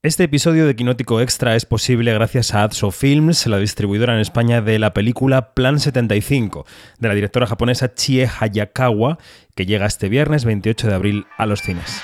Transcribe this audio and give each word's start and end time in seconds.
Este 0.00 0.22
episodio 0.22 0.64
de 0.64 0.76
Quinótico 0.76 1.20
Extra 1.20 1.56
es 1.56 1.64
posible 1.64 2.12
gracias 2.12 2.54
a 2.54 2.62
Adso 2.62 2.92
Films, 2.92 3.48
la 3.48 3.58
distribuidora 3.58 4.14
en 4.14 4.20
España 4.20 4.60
de 4.60 4.78
la 4.78 4.94
película 4.94 5.54
Plan 5.54 5.80
75, 5.80 6.66
de 7.00 7.08
la 7.08 7.14
directora 7.14 7.48
japonesa 7.48 7.94
Chie 7.94 8.30
Hayakawa, 8.38 9.18
que 9.56 9.66
llega 9.66 9.86
este 9.86 10.08
viernes 10.08 10.44
28 10.44 10.86
de 10.86 10.94
abril 10.94 11.26
a 11.36 11.46
los 11.46 11.62
cines. 11.62 12.00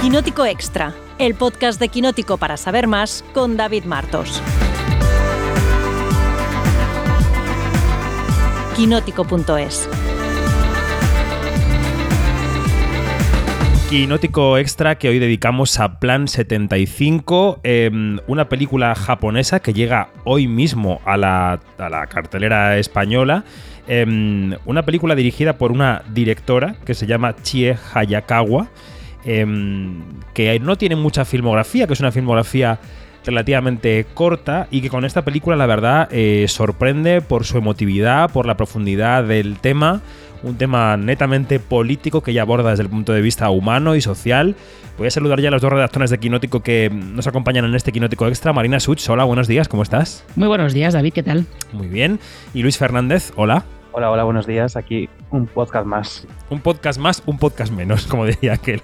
Quinótico 0.00 0.46
Extra, 0.46 0.94
el 1.18 1.34
podcast 1.34 1.80
de 1.80 1.88
Quinótico 1.88 2.36
para 2.36 2.56
saber 2.56 2.86
más 2.86 3.24
con 3.34 3.56
David 3.56 3.82
Martos. 3.82 4.40
Quinótico.es 8.76 9.88
Quinótico 13.94 14.58
extra 14.58 14.98
que 14.98 15.08
hoy 15.08 15.20
dedicamos 15.20 15.78
a 15.78 16.00
Plan 16.00 16.26
75, 16.26 17.60
em, 17.62 18.18
una 18.26 18.48
película 18.48 18.92
japonesa 18.96 19.60
que 19.60 19.72
llega 19.72 20.08
hoy 20.24 20.48
mismo 20.48 21.00
a 21.04 21.16
la, 21.16 21.60
cartelera 22.08 22.76
española. 22.76 23.44
Em, 23.86 24.56
una 24.64 24.82
película 24.82 25.14
dirigida 25.14 25.58
por 25.58 25.70
una 25.70 26.02
directora 26.12 26.74
que 26.84 26.94
se 26.94 27.06
llama 27.06 27.36
Chie 27.40 27.78
Hayakawa, 27.94 28.66
em, 29.24 30.02
que 30.34 30.58
no 30.58 30.74
tiene 30.74 30.96
mucha 30.96 31.24
filmografía, 31.24 31.86
que 31.86 31.92
es 31.92 32.00
una 32.00 32.10
filmografía 32.10 32.80
relativamente 33.24 34.06
corta 34.14 34.68
y 34.70 34.80
que 34.80 34.90
con 34.90 35.04
esta 35.04 35.22
película 35.22 35.56
la 35.56 35.66
verdad 35.66 36.08
eh, 36.10 36.46
sorprende 36.48 37.20
por 37.20 37.44
su 37.44 37.58
emotividad, 37.58 38.30
por 38.30 38.46
la 38.46 38.56
profundidad 38.56 39.24
del 39.24 39.58
tema, 39.58 40.02
un 40.42 40.56
tema 40.56 40.96
netamente 40.96 41.58
político 41.58 42.22
que 42.22 42.32
ella 42.32 42.42
aborda 42.42 42.70
desde 42.70 42.82
el 42.82 42.90
punto 42.90 43.12
de 43.12 43.22
vista 43.22 43.48
humano 43.50 43.96
y 43.96 44.00
social. 44.00 44.56
Voy 44.98 45.08
a 45.08 45.10
saludar 45.10 45.40
ya 45.40 45.48
a 45.48 45.50
los 45.50 45.62
dos 45.62 45.72
redactores 45.72 46.10
de 46.10 46.18
Quinótico 46.18 46.60
que 46.60 46.90
nos 46.90 47.26
acompañan 47.26 47.64
en 47.64 47.74
este 47.74 47.92
Quinótico 47.92 48.28
Extra. 48.28 48.52
Marina 48.52 48.78
Such, 48.78 49.08
hola, 49.08 49.24
buenos 49.24 49.48
días, 49.48 49.68
¿cómo 49.68 49.82
estás? 49.82 50.24
Muy 50.36 50.48
buenos 50.48 50.72
días, 50.72 50.94
David, 50.94 51.12
¿qué 51.12 51.22
tal? 51.22 51.46
Muy 51.72 51.88
bien. 51.88 52.20
Y 52.52 52.62
Luis 52.62 52.78
Fernández, 52.78 53.32
hola. 53.36 53.64
Hola, 53.96 54.10
hola, 54.10 54.24
buenos 54.24 54.44
días. 54.44 54.74
Aquí 54.74 55.08
un 55.30 55.46
podcast 55.46 55.86
más. 55.86 56.26
Un 56.50 56.58
podcast 56.58 56.98
más, 56.98 57.22
un 57.26 57.38
podcast 57.38 57.72
menos, 57.72 58.06
como 58.08 58.26
diría 58.26 58.54
aquel. 58.54 58.82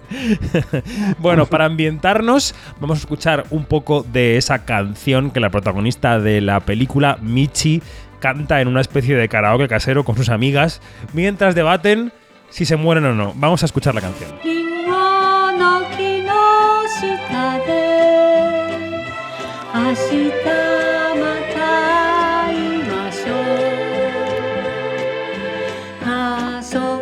bueno, 1.19 1.47
para 1.47 1.65
ambientarnos, 1.65 2.55
vamos 2.79 2.99
a 2.99 3.01
escuchar 3.01 3.45
un 3.51 3.65
poco 3.65 4.05
de 4.05 4.37
esa 4.37 4.65
canción 4.65 5.33
que 5.33 5.41
la 5.41 5.51
protagonista 5.51 6.21
de 6.21 6.41
la 6.41 6.61
película, 6.61 7.19
Michi, 7.23 7.83
canta 8.21 8.61
en 8.61 8.69
una 8.69 8.83
especie 8.83 9.17
de 9.17 9.29
karaoke 9.29 9.67
casero 9.67 10.05
con 10.05 10.17
sus 10.17 10.29
amigas 10.29 10.81
mientras 11.13 11.57
debaten 11.57 12.13
si 12.49 12.65
se 12.65 12.77
mueren 12.77 13.05
o 13.07 13.13
no. 13.13 13.33
Vamos 13.35 13.65
a 13.65 13.67
escuchar 13.67 13.97
la 13.97 14.03
canción. 14.03 14.31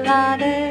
காதல் 0.09 0.68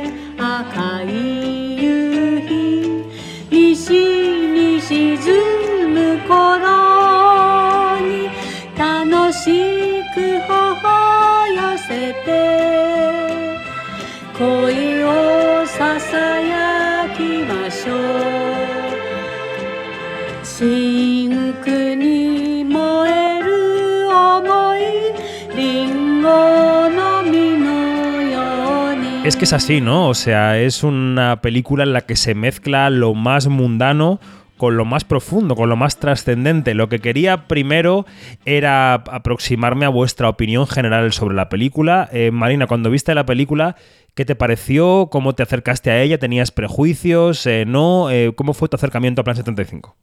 Es 29.27 29.35
que 29.35 29.43
es 29.43 29.51
así, 29.51 29.81
¿no? 29.81 30.07
O 30.07 30.13
sea, 30.13 30.57
es 30.57 30.85
una 30.85 31.41
película 31.41 31.83
en 31.83 31.91
la 31.91 32.05
que 32.05 32.15
se 32.15 32.33
mezcla 32.33 32.89
lo 32.89 33.13
más 33.13 33.49
mundano 33.49 34.21
con 34.55 34.77
lo 34.77 34.85
más 34.85 35.03
profundo, 35.03 35.57
con 35.57 35.67
lo 35.67 35.75
más 35.75 35.99
trascendente. 35.99 36.73
Lo 36.73 36.87
que 36.87 36.99
quería 36.99 37.45
primero 37.45 38.05
era 38.45 38.93
aproximarme 38.93 39.85
a 39.85 39.89
vuestra 39.89 40.29
opinión 40.29 40.65
general 40.65 41.11
sobre 41.11 41.35
la 41.35 41.49
película. 41.49 42.07
Eh, 42.13 42.31
Marina, 42.31 42.67
cuando 42.67 42.89
viste 42.89 43.13
la 43.15 43.25
película, 43.25 43.75
¿qué 44.15 44.23
te 44.23 44.35
pareció? 44.35 45.09
¿Cómo 45.11 45.35
te 45.35 45.43
acercaste 45.43 45.91
a 45.91 46.01
ella? 46.01 46.19
¿Tenías 46.19 46.51
prejuicios? 46.51 47.45
Eh, 47.47 47.65
¿No? 47.67 48.09
Eh, 48.09 48.31
¿Cómo 48.33 48.53
fue 48.53 48.69
tu 48.69 48.77
acercamiento 48.77 49.19
a 49.19 49.23
Plan 49.25 49.35
75? 49.35 49.97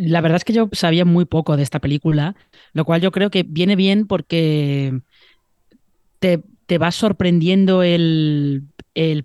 La 0.00 0.22
verdad 0.22 0.36
es 0.36 0.44
que 0.44 0.54
yo 0.54 0.70
sabía 0.72 1.04
muy 1.04 1.26
poco 1.26 1.58
de 1.58 1.62
esta 1.62 1.78
película, 1.78 2.36
lo 2.72 2.86
cual 2.86 3.02
yo 3.02 3.12
creo 3.12 3.28
que 3.28 3.42
viene 3.42 3.76
bien 3.76 4.06
porque 4.06 4.98
te, 6.20 6.42
te 6.72 6.78
va 6.78 6.90
sorprendiendo 6.90 7.82
el, 7.82 8.64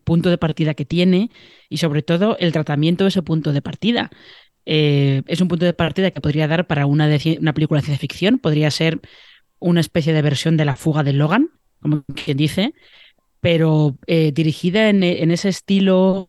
punto 0.04 0.30
de 0.30 0.38
partida 0.38 0.74
que 0.74 0.84
tiene 0.84 1.32
y 1.70 1.78
sobre 1.78 2.02
todo 2.02 2.36
el 2.40 2.52
tratamiento 2.52 3.06
de 3.06 3.08
ese 3.08 3.22
punto 3.22 3.54
de 3.54 3.62
partida. 3.62 4.12
Eh, 4.66 5.22
es 5.28 5.40
un 5.40 5.48
punto 5.48 5.64
de 5.64 5.72
partida 5.72 6.12
que 6.12 6.20
podría 6.20 6.50
dar 6.50 6.68
para 6.68 6.86
una, 6.86 7.08
una 7.40 7.54
película 7.54 7.80
de 7.80 7.86
ciencia 7.86 8.02
ficción, 8.02 8.40
podría 8.40 8.70
ser 8.70 9.00
una 9.60 9.80
especie 9.80 10.12
de 10.12 10.22
versión 10.22 10.58
de 10.58 10.66
La 10.66 10.76
fuga 10.76 11.04
de 11.04 11.14
Logan, 11.14 11.52
como 11.82 12.04
quien 12.26 12.36
dice, 12.36 12.74
pero 13.40 13.98
eh, 14.08 14.34
dirigida 14.34 14.90
en, 14.90 15.02
ese 15.32 15.48
estilo 15.48 16.28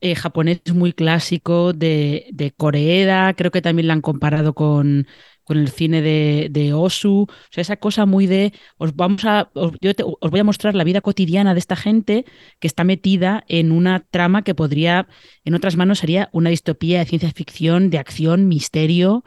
eh, 0.00 0.14
japonés 0.14 0.60
muy 0.72 0.92
clásico 0.92 1.72
de, 1.72 2.28
de 2.30 2.52
Coreeda, 2.52 3.34
creo 3.34 3.50
que 3.50 3.60
también 3.60 3.88
la 3.88 3.94
han 3.94 4.02
comparado 4.02 4.54
con, 4.54 5.08
con 5.44 5.58
el 5.58 5.68
cine 5.68 6.02
de, 6.02 6.72
Osu, 6.74 7.26
o 7.28 7.52
sea, 7.52 7.62
esa 7.62 7.76
cosa 7.76 8.06
muy 8.06 8.26
de, 8.26 8.52
os 8.78 8.96
vamos 8.96 9.24
a, 9.24 9.50
os, 9.54 9.72
os, 10.20 10.30
voy 10.30 10.40
a 10.40 10.44
mostrar 10.44 10.74
la 10.74 10.84
vida 10.84 11.00
cotidiana 11.00 11.54
de 11.54 11.60
esta 11.60 11.76
gente 11.76 12.24
que 12.60 12.66
está 12.66 12.84
metida 12.84 13.44
en 13.48 13.72
una 13.72 14.00
trama 14.00 14.42
que 14.42 14.54
podría, 14.54 15.06
en 15.44 15.54
otras 15.54 15.76
manos 15.76 15.98
sería 15.98 16.28
una 16.32 16.50
distopía 16.50 16.98
de 16.98 17.06
ciencia 17.06 17.30
ficción, 17.32 17.90
de 17.90 17.98
acción, 17.98 18.48
misterio, 18.48 19.24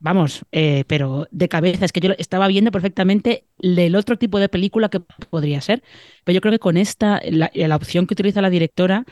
vamos, 0.00 0.44
eh, 0.52 0.84
pero 0.86 1.26
de 1.30 1.48
cabeza, 1.48 1.84
es 1.84 1.92
que 1.92 2.00
yo 2.00 2.12
estaba 2.18 2.46
viendo 2.48 2.70
perfectamente 2.70 3.46
el 3.58 3.96
otro 3.96 4.16
tipo 4.16 4.38
de 4.38 4.48
película 4.48 4.88
que 4.88 5.00
podría 5.30 5.60
ser, 5.60 5.82
pero 6.24 6.34
yo 6.34 6.40
creo 6.40 6.52
que 6.52 6.58
con 6.58 6.76
esta, 6.76 7.20
la, 7.30 7.50
la 7.54 7.76
opción 7.76 8.06
que 8.06 8.14
utiliza 8.14 8.42
la 8.42 8.50
directora, 8.50 9.04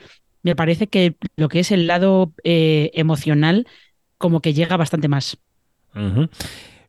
me 0.43 0.55
parece 0.55 0.87
que 0.87 1.17
lo 1.35 1.49
que 1.49 1.59
es 1.59 1.71
el 1.71 1.87
lado 1.87 2.33
eh, 2.43 2.91
emocional 2.93 3.67
como 4.17 4.41
que 4.41 4.53
llega 4.53 4.77
bastante 4.77 5.07
más. 5.07 5.37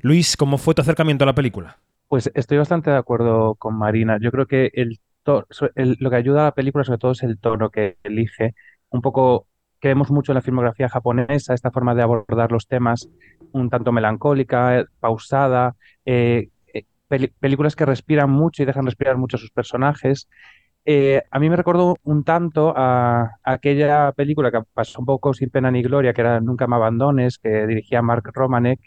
Luis, 0.00 0.36
¿cómo 0.36 0.58
fue 0.58 0.74
tu 0.74 0.82
acercamiento 0.82 1.24
a 1.24 1.26
la 1.26 1.34
película? 1.34 1.78
Pues 2.08 2.30
estoy 2.34 2.58
bastante 2.58 2.90
de 2.90 2.96
acuerdo 2.96 3.54
con 3.56 3.76
Marina. 3.76 4.18
Yo 4.20 4.30
creo 4.30 4.46
que 4.46 4.70
lo 5.24 6.10
que 6.10 6.16
ayuda 6.16 6.42
a 6.42 6.44
la 6.44 6.54
película 6.54 6.84
sobre 6.84 6.98
todo 6.98 7.12
es 7.12 7.22
el 7.22 7.38
tono 7.38 7.70
que 7.70 7.96
elige. 8.02 8.54
Un 8.90 9.02
poco 9.02 9.46
creemos 9.80 10.10
mucho 10.10 10.32
en 10.32 10.36
la 10.36 10.42
filmografía 10.42 10.88
japonesa, 10.88 11.54
esta 11.54 11.70
forma 11.70 11.94
de 11.94 12.02
abordar 12.02 12.50
los 12.52 12.66
temas 12.66 13.08
un 13.52 13.70
tanto 13.70 13.92
melancólica, 13.92 14.86
pausada, 15.00 15.76
eh, 16.04 16.48
eh, 16.74 16.84
películas 17.40 17.76
que 17.76 17.86
respiran 17.86 18.30
mucho 18.30 18.62
y 18.62 18.66
dejan 18.66 18.86
respirar 18.86 19.16
mucho 19.16 19.36
a 19.36 19.40
sus 19.40 19.50
personajes. 19.50 20.28
Eh, 20.90 21.22
a 21.30 21.38
mí 21.38 21.50
me 21.50 21.56
recordó 21.56 21.98
un 22.04 22.24
tanto 22.24 22.72
a, 22.74 23.36
aquella 23.42 24.10
película 24.12 24.50
que 24.50 24.62
pasó 24.72 25.00
un 25.00 25.04
poco 25.06 25.34
sin 25.34 25.50
pena 25.50 25.70
ni 25.70 25.82
gloria, 25.82 26.14
que 26.14 26.22
era 26.22 26.40
Nunca 26.40 26.66
me 26.66 26.76
abandones, 26.76 27.36
que 27.38 27.66
dirigía 27.66 28.00
Mark 28.00 28.30
Romanek, 28.32 28.80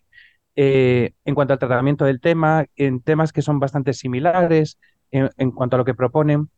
eh, 0.56 1.14
en 1.26 1.36
cuanto 1.36 1.54
al 1.54 1.60
tratamiento 1.60 2.06
del 2.06 2.20
tema, 2.20 2.66
en 2.76 3.02
temas 3.02 3.32
que 3.32 3.44
son 3.44 3.60
bastante 3.60 3.94
similares 3.94 4.80
en, 5.12 5.52
cuanto 5.52 5.76
a 5.76 5.80
lo 5.80 5.86
que 5.86 5.94
proponen. 5.94 6.50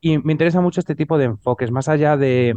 Y 0.00 0.16
me 0.18 0.32
interesa 0.32 0.62
mucho 0.62 0.80
este 0.80 0.94
tipo 0.94 1.18
de 1.18 1.26
enfoques, 1.26 1.70
más 1.70 1.88
allá 1.88 2.16
de, 2.16 2.54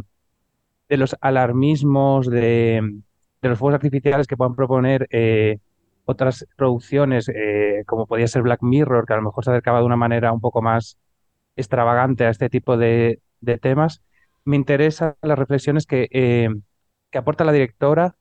los 0.88 1.16
alarmismos, 1.20 2.26
de, 2.30 3.02
los 3.42 3.58
fuegos 3.58 3.74
artificiales 3.74 4.26
que 4.26 4.38
puedan 4.38 4.54
proponer 4.54 5.06
eh, 5.10 5.58
otras 6.06 6.46
producciones, 6.56 7.28
eh, 7.28 7.84
como 7.86 8.06
podía 8.06 8.28
ser 8.28 8.42
Black 8.42 8.62
Mirror, 8.62 9.06
que 9.06 9.12
a 9.12 9.16
lo 9.16 9.22
mejor 9.22 9.44
se 9.44 9.50
acercaba 9.50 9.80
de 9.80 9.86
una 9.86 9.96
manera 9.96 10.32
un 10.32 10.40
poco 10.40 10.62
más 10.62 10.96
extravagante 11.60 12.24
a 12.24 12.30
este 12.30 12.50
tipo 12.50 12.76
de, 12.76 13.20
temas. 13.62 14.02
Me 14.44 14.56
interesan 14.56 15.16
las 15.22 15.38
reflexiones 15.38 15.86
que, 15.86 16.08
que 17.10 17.18
aporta 17.18 17.44
la 17.44 17.52
directora 17.52 18.16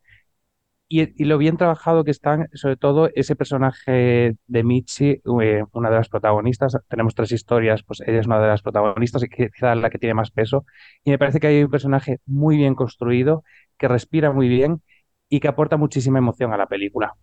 y, 0.91 1.24
lo 1.25 1.38
bien 1.38 1.57
trabajado 1.57 2.03
que 2.03 2.12
están, 2.12 2.50
sobre 2.53 2.75
todo 2.75 3.09
ese 3.13 3.36
personaje 3.36 4.36
de 4.47 4.63
Michi, 4.63 5.21
eh, 5.41 5.63
una 5.71 5.89
de 5.89 5.95
las 5.95 6.09
protagonistas, 6.09 6.77
tenemos 6.88 7.13
tres 7.13 7.31
historias, 7.31 7.83
pues 7.83 8.01
ella 8.01 8.19
es 8.19 8.25
una 8.25 8.41
de 8.41 8.47
las 8.47 8.63
protagonistas 8.63 9.24
y 9.24 9.30
quizá 9.30 9.75
la 9.75 9.89
que 9.92 10.00
tiene 10.00 10.15
más 10.15 10.31
peso. 10.31 10.65
Y 11.03 11.12
me 11.12 11.19
parece 11.19 11.39
que 11.39 11.47
hay 11.47 11.63
un 11.63 11.69
personaje 11.71 12.19
muy 12.25 12.57
bien 12.57 12.74
construido, 12.75 13.44
que 13.77 13.88
respira 13.88 14.31
muy 14.31 14.50
bien 14.50 14.81
y 15.30 15.39
que 15.39 15.47
aporta 15.47 15.77
muchísima 15.77 16.18
emoción 16.19 16.53
a 16.53 16.57
la 16.57 16.68
película. 16.68 17.15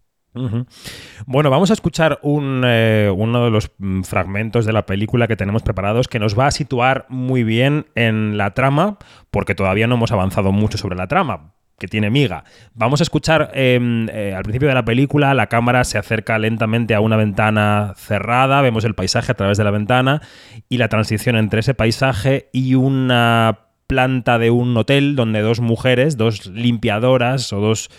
Bueno, 1.27 1.51
vamos 1.51 1.71
a 1.71 1.73
escuchar 1.73 2.21
eh, 2.23 3.13
uno 3.15 3.45
de 3.45 3.51
los 3.51 3.71
mm, 3.79 4.03
fragmentos 4.03 4.67
de 4.67 4.73
la 4.73 4.87
película 4.87 5.27
que 5.27 5.37
tenemos 5.37 5.63
preparados 5.63 6.09
que 6.09 6.19
nos 6.19 6.39
va 6.39 6.47
a 6.47 6.51
situar 6.51 7.07
muy 7.09 7.43
bien 7.45 7.87
en 7.95 8.37
la 8.37 8.53
trama, 8.53 8.99
porque 9.31 9.55
todavía 9.55 9.87
no 9.87 9.97
hemos 9.97 10.13
avanzado 10.13 10.53
mucho 10.53 10.79
sobre 10.79 10.97
la 10.97 11.07
trama 11.07 11.53
que 11.79 11.89
tiene 11.89 12.11
miga. 12.11 12.45
Vamos 12.75 13.01
a 13.01 13.03
escuchar 13.03 13.51
em, 13.53 14.09
eh, 14.09 14.35
al 14.35 14.43
principio 14.43 14.69
de 14.69 14.75
la 14.75 14.85
película, 14.85 15.35
la 15.35 15.49
cámara 15.49 15.85
se 15.85 15.99
acerca 15.99 16.39
lentamente 16.39 16.95
a 16.95 17.01
una 17.01 17.17
ventana 17.17 17.93
cerrada, 17.97 18.63
vemos 18.63 18.85
el 18.85 18.95
paisaje 18.95 19.33
a 19.33 19.35
través 19.35 19.59
de 19.59 19.65
la 19.65 19.71
ventana 19.71 20.23
y 20.69 20.79
la 20.79 20.89
transición 20.89 21.37
entre 21.37 21.61
ese 21.61 21.75
paisaje 21.75 22.49
y 22.53 22.75
una 22.75 23.67
planta 23.87 24.39
de 24.39 24.51
un 24.51 24.77
hotel 24.77 25.17
donde 25.17 25.43
dos 25.43 25.61
mujeres, 25.61 26.17
dos 26.17 26.47
limpiadoras 26.47 27.53
o 27.53 27.61
dos 27.61 27.91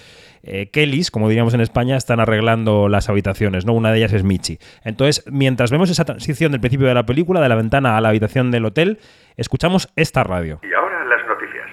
eh, 0.43 0.69
Kellys, 0.71 1.11
como 1.11 1.29
diríamos 1.29 1.53
en 1.53 1.61
España, 1.61 1.97
están 1.97 2.19
arreglando 2.19 2.89
las 2.89 3.09
habitaciones, 3.09 3.65
¿no? 3.65 3.73
Una 3.73 3.91
de 3.91 3.97
ellas 3.97 4.13
es 4.13 4.23
Michi. 4.23 4.59
Entonces, 4.83 5.25
mientras 5.31 5.71
vemos 5.71 5.89
esa 5.89 6.05
transición 6.05 6.51
del 6.51 6.61
principio 6.61 6.87
de 6.87 6.93
la 6.93 7.05
película, 7.05 7.41
de 7.41 7.49
la 7.49 7.55
ventana 7.55 7.97
a 7.97 8.01
la 8.01 8.09
habitación 8.09 8.51
del 8.51 8.65
hotel, 8.65 8.99
escuchamos 9.35 9.91
esta 9.95 10.23
radio. 10.23 10.59
Y 10.63 10.73
ahora 10.73 11.03
las 11.05 11.25
noticias. 11.27 11.69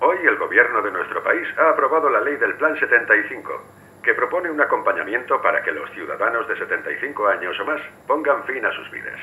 Hoy 0.00 0.16
el 0.26 0.36
gobierno 0.36 0.80
de 0.82 0.90
nuestro 0.92 1.22
país 1.22 1.46
ha 1.58 1.70
aprobado 1.70 2.08
la 2.08 2.20
ley 2.20 2.36
del 2.36 2.54
Plan 2.54 2.78
75, 2.78 3.62
que 4.02 4.14
propone 4.14 4.50
un 4.50 4.60
acompañamiento 4.60 5.42
para 5.42 5.62
que 5.62 5.72
los 5.72 5.90
ciudadanos 5.90 6.48
de 6.48 6.56
75 6.56 7.28
años 7.28 7.58
o 7.60 7.64
más 7.66 7.80
pongan 8.06 8.44
fin 8.44 8.64
a 8.64 8.72
sus 8.72 8.90
vidas. 8.90 9.20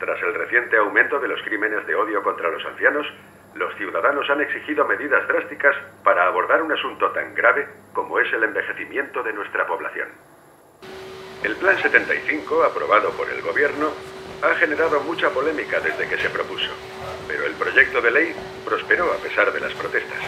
Tras 0.00 0.20
el 0.22 0.34
reciente 0.34 0.76
aumento 0.76 1.20
de 1.20 1.28
los 1.28 1.40
crímenes 1.42 1.86
de 1.86 1.94
odio 1.94 2.22
contra 2.22 2.50
los 2.50 2.64
ancianos, 2.66 3.06
los 3.54 3.74
ciudadanos 3.76 4.28
han 4.30 4.40
exigido 4.40 4.84
medidas 4.84 5.26
drásticas 5.28 5.76
para 6.02 6.26
abordar 6.26 6.62
un 6.62 6.72
asunto 6.72 7.10
tan 7.12 7.34
grave 7.34 7.68
como 7.92 8.18
es 8.18 8.32
el 8.32 8.42
envejecimiento 8.42 9.22
de 9.22 9.32
nuestra 9.32 9.66
población. 9.66 10.08
El 11.42 11.56
Plan 11.56 11.80
75, 11.80 12.64
aprobado 12.64 13.10
por 13.10 13.28
el 13.28 13.42
Gobierno, 13.42 13.92
ha 14.42 14.54
generado 14.56 15.00
mucha 15.00 15.30
polémica 15.30 15.78
desde 15.80 16.08
que 16.08 16.18
se 16.18 16.30
propuso, 16.30 16.70
pero 17.28 17.46
el 17.46 17.52
proyecto 17.54 18.00
de 18.00 18.10
ley 18.10 18.34
prosperó 18.64 19.12
a 19.12 19.16
pesar 19.18 19.52
de 19.52 19.60
las 19.60 19.72
protestas. 19.74 20.18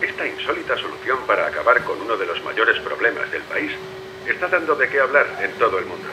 Esta 0.00 0.26
insólita 0.26 0.76
solución 0.76 1.18
para 1.26 1.46
acabar 1.46 1.84
con 1.84 2.00
uno 2.00 2.16
de 2.16 2.26
los 2.26 2.42
mayores 2.44 2.78
problemas 2.80 3.30
del 3.30 3.42
país 3.42 3.72
está 4.26 4.48
dando 4.48 4.74
de 4.74 4.88
qué 4.88 5.00
hablar 5.00 5.26
en 5.40 5.52
todo 5.58 5.78
el 5.78 5.86
mundo. 5.86 6.08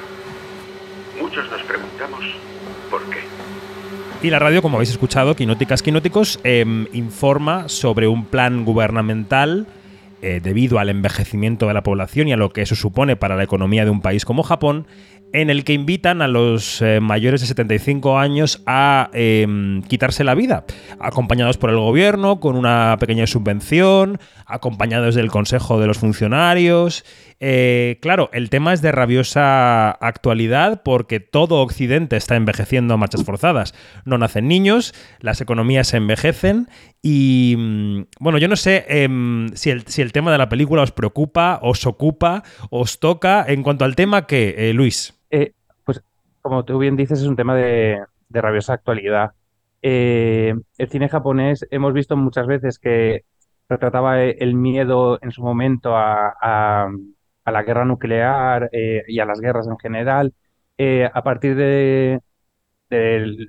Muchos 1.17 1.49
nos 1.49 1.63
preguntamos 1.63 2.23
por 2.89 3.01
qué. 3.09 3.19
Y 4.21 4.29
la 4.31 4.39
radio, 4.39 4.61
como 4.61 4.75
habéis 4.75 4.89
escuchado, 4.89 5.33
Quinóticas 5.33 5.81
Quinóticos, 5.81 6.41
em, 6.43 6.87
informa 6.91 7.69
sobre 7.69 8.09
un 8.09 8.25
plan 8.25 8.65
gubernamental 8.65 9.65
eh, 10.21 10.41
debido 10.43 10.79
al 10.79 10.89
envejecimiento 10.89 11.67
de 11.67 11.73
la 11.73 11.83
población 11.83 12.27
y 12.27 12.33
a 12.33 12.37
lo 12.37 12.49
que 12.49 12.61
eso 12.61 12.75
supone 12.75 13.15
para 13.15 13.37
la 13.37 13.43
economía 13.43 13.85
de 13.85 13.91
un 13.91 14.01
país 14.01 14.25
como 14.25 14.43
Japón, 14.43 14.85
en 15.31 15.49
el 15.49 15.63
que 15.63 15.71
invitan 15.71 16.21
a 16.21 16.27
los 16.27 16.81
eh, 16.81 16.99
mayores 16.99 17.39
de 17.39 17.47
75 17.47 18.19
años 18.19 18.61
a 18.65 19.09
em, 19.13 19.81
quitarse 19.83 20.25
la 20.25 20.35
vida, 20.35 20.65
acompañados 20.99 21.57
por 21.57 21.69
el 21.69 21.77
gobierno, 21.77 22.41
con 22.41 22.57
una 22.57 22.97
pequeña 22.99 23.25
subvención, 23.27 24.19
acompañados 24.45 25.15
del 25.15 25.31
Consejo 25.31 25.79
de 25.79 25.87
los 25.87 25.99
Funcionarios. 25.99 27.05
Eh, 27.41 27.99
claro, 28.01 28.29
el 28.33 28.49
tema 28.49 28.73
es 28.73 28.81
de 28.81 28.91
rabiosa 28.91 29.91
actualidad 29.91 30.81
porque 30.83 31.21
todo 31.21 31.61
Occidente 31.61 32.17
está 32.17 32.35
envejeciendo 32.35 32.93
a 32.93 32.97
marchas 32.97 33.23
forzadas. 33.23 33.73
No 34.05 34.17
nacen 34.17 34.47
niños, 34.47 34.93
las 35.19 35.39
economías 35.39 35.87
se 35.87 35.97
envejecen 35.97 36.67
y 37.01 37.55
mm, 37.57 38.01
bueno, 38.19 38.39
yo 38.39 38.49
no 38.49 38.57
sé 38.57 38.85
em, 38.89 39.49
si, 39.53 39.69
el, 39.69 39.87
si, 39.87 40.01
el, 40.01 40.11
tema 40.11 40.31
de 40.31 40.37
la 40.37 40.49
película 40.49 40.81
os 40.81 40.91
preocupa, 40.91 41.59
os 41.61 41.85
ocupa, 41.85 42.43
os 42.69 42.99
toca. 42.99 43.45
En 43.47 43.63
cuanto 43.63 43.85
al 43.85 43.95
tema, 43.95 44.27
¿qué, 44.27 44.55
eh, 44.57 44.73
Luis? 44.73 45.17
Eh, 45.29 45.53
pues 45.85 46.01
como 46.41 46.65
tú 46.65 46.77
bien 46.77 46.97
dices, 46.97 47.21
es 47.21 47.27
un 47.27 47.37
tema 47.37 47.55
de, 47.55 48.01
rabiosa 48.29 48.73
actualidad. 48.73 49.31
El 49.81 50.61
cine 50.89 51.07
japonés 51.07 51.65
hemos 51.71 51.93
visto 51.93 52.17
muchas 52.17 52.47
veces 52.47 52.79
que 52.79 53.23
retrataba 53.69 54.21
el 54.21 54.55
miedo 54.55 55.19
en 55.21 55.31
su 55.31 55.41
momento 55.41 55.95
a, 55.95 56.89
la 57.45 57.63
guerra 57.63 57.85
nuclear 57.85 58.69
eh, 58.71 59.03
y 59.07 59.19
a 59.19 59.25
las 59.25 59.39
guerras 59.41 59.67
en 59.67 59.77
general. 59.77 60.33
a 61.13 61.23
partir 61.23 61.55
de, 61.55 62.19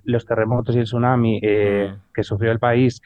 los 0.04 0.26
terremotos 0.26 0.76
y 0.76 0.80
el 0.80 0.84
tsunami 0.84 1.38
mm. 1.38 2.12
que 2.14 2.24
sufrió 2.24 2.52
el 2.52 2.58
país, 2.58 3.00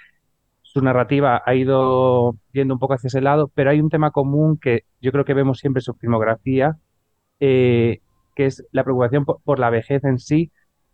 su 0.63 0.81
narrativa 0.83 1.43
ha 1.45 1.55
ido 1.55 2.37
yendo 2.53 2.75
un 2.75 2.81
poco 2.81 2.95
hacia 2.95 3.09
ese 3.09 3.21
lado, 3.21 3.51
pero 3.55 3.71
hay 3.71 3.81
un 3.81 3.91
tema 3.91 4.11
común 4.11 4.59
que 4.59 4.85
yo 5.01 5.13
creo 5.13 5.25
que 5.25 5.35
vemos 5.35 5.59
siempre 5.59 5.79
en 5.81 5.85
su 5.85 5.95
filmografía, 5.95 6.79
que 8.35 8.47
es 8.47 8.65
la 8.73 8.85
preocupación 8.85 9.25
por, 9.25 9.59
la 9.59 9.71
vejez 9.71 10.05
en 10.05 10.19
sí, 10.19 10.51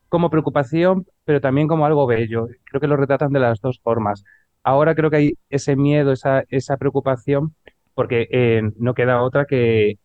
como 0.09 0.31
preocupación, 0.31 1.07
pero 1.25 1.41
también 1.41 1.69
como 1.69 1.87
algo 1.87 2.07
bello. 2.07 2.49
Creo 2.65 2.81
que 2.81 2.87
lo 2.89 2.97
retratan 2.97 3.33
de 3.33 3.41
las 3.41 3.61
dos 3.61 3.81
formas. 3.83 4.25
Ahora 4.63 4.95
creo 4.95 5.11
que 5.11 5.17
hay 5.17 5.33
ese 5.49 5.77
miedo, 5.77 6.13
esa, 6.13 6.45
esa 6.49 6.77
preocupación, 6.77 7.55
porque 7.95 8.29
eh, 8.31 8.63
no 8.77 8.95
queda 8.95 9.23
otra 9.23 9.45
que, 9.47 9.99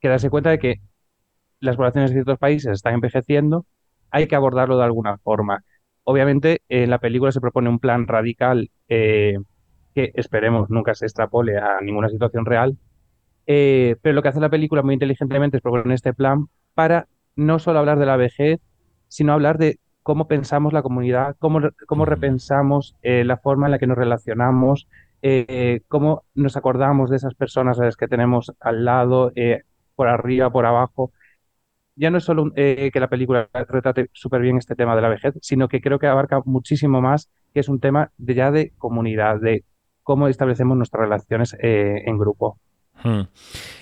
que 0.00 0.08
darse 0.08 0.30
cuenta 0.30 0.50
de 0.50 0.58
que 0.58 0.76
las 1.60 1.76
poblaciones 1.76 2.10
de 2.10 2.16
ciertos 2.16 2.38
países 2.38 2.72
están 2.72 2.94
envejeciendo, 2.94 3.66
hay 4.10 4.26
que 4.28 4.36
abordarlo 4.36 4.78
de 4.78 4.84
alguna 4.84 5.18
forma. 5.18 5.64
Obviamente, 6.04 6.62
en 6.68 6.90
la 6.90 6.98
película 6.98 7.32
se 7.32 7.40
propone 7.40 7.68
un 7.68 7.78
plan 7.80 8.06
radical 8.06 8.70
eh, 8.88 9.36
que 9.94 10.12
esperemos 10.14 10.70
nunca 10.70 10.94
se 10.94 11.06
extrapole 11.06 11.58
a 11.58 11.80
ninguna 11.80 12.08
situación 12.08 12.44
real, 12.46 12.76
eh, 13.46 13.96
pero 14.02 14.14
lo 14.14 14.22
que 14.22 14.28
hace 14.28 14.40
la 14.40 14.50
película 14.50 14.82
muy 14.82 14.94
inteligentemente 14.94 15.56
es 15.56 15.62
proponer 15.62 15.92
este 15.92 16.12
plan 16.12 16.46
para 16.74 17.08
no 17.36 17.58
solo 17.58 17.78
hablar 17.78 17.98
de 17.98 18.06
la 18.06 18.16
vejez, 18.16 18.60
sino 19.08 19.32
hablar 19.32 19.58
de 19.58 19.78
cómo 20.02 20.28
pensamos 20.28 20.72
la 20.72 20.82
comunidad, 20.82 21.36
cómo, 21.38 21.60
cómo 21.86 22.04
repensamos 22.04 22.94
eh, 23.02 23.24
la 23.24 23.38
forma 23.38 23.66
en 23.66 23.72
la 23.72 23.78
que 23.78 23.86
nos 23.86 23.98
relacionamos, 23.98 24.88
eh, 25.22 25.80
cómo 25.88 26.24
nos 26.34 26.56
acordamos 26.56 27.10
de 27.10 27.16
esas 27.16 27.34
personas 27.34 27.80
a 27.80 27.84
las 27.84 27.96
que 27.96 28.08
tenemos 28.08 28.52
al 28.60 28.84
lado, 28.84 29.32
eh, 29.36 29.62
por 29.94 30.08
arriba, 30.08 30.50
por 30.50 30.66
abajo. 30.66 31.12
Ya 31.96 32.10
no 32.10 32.18
es 32.18 32.24
solo 32.24 32.52
que 32.54 32.92
la 32.94 33.08
película 33.08 33.48
retrate 33.52 34.10
súper 34.12 34.42
bien 34.42 34.58
este 34.58 34.76
tema 34.76 34.94
de 34.96 35.02
la 35.02 35.08
vejez, 35.08 35.34
sino 35.40 35.68
que 35.68 35.80
creo 35.80 35.98
que 35.98 36.06
abarca 36.06 36.42
muchísimo 36.44 37.00
más, 37.00 37.30
que 37.54 37.60
es 37.60 37.70
un 37.70 37.80
tema 37.80 38.12
ya 38.18 38.50
de 38.50 38.72
comunidad, 38.76 39.40
de 39.40 39.64
cómo 40.02 40.28
establecemos 40.28 40.76
nuestras 40.76 41.00
relaciones 41.00 41.56
en 41.58 42.18
grupo. 42.18 42.58
Hmm. 43.02 43.22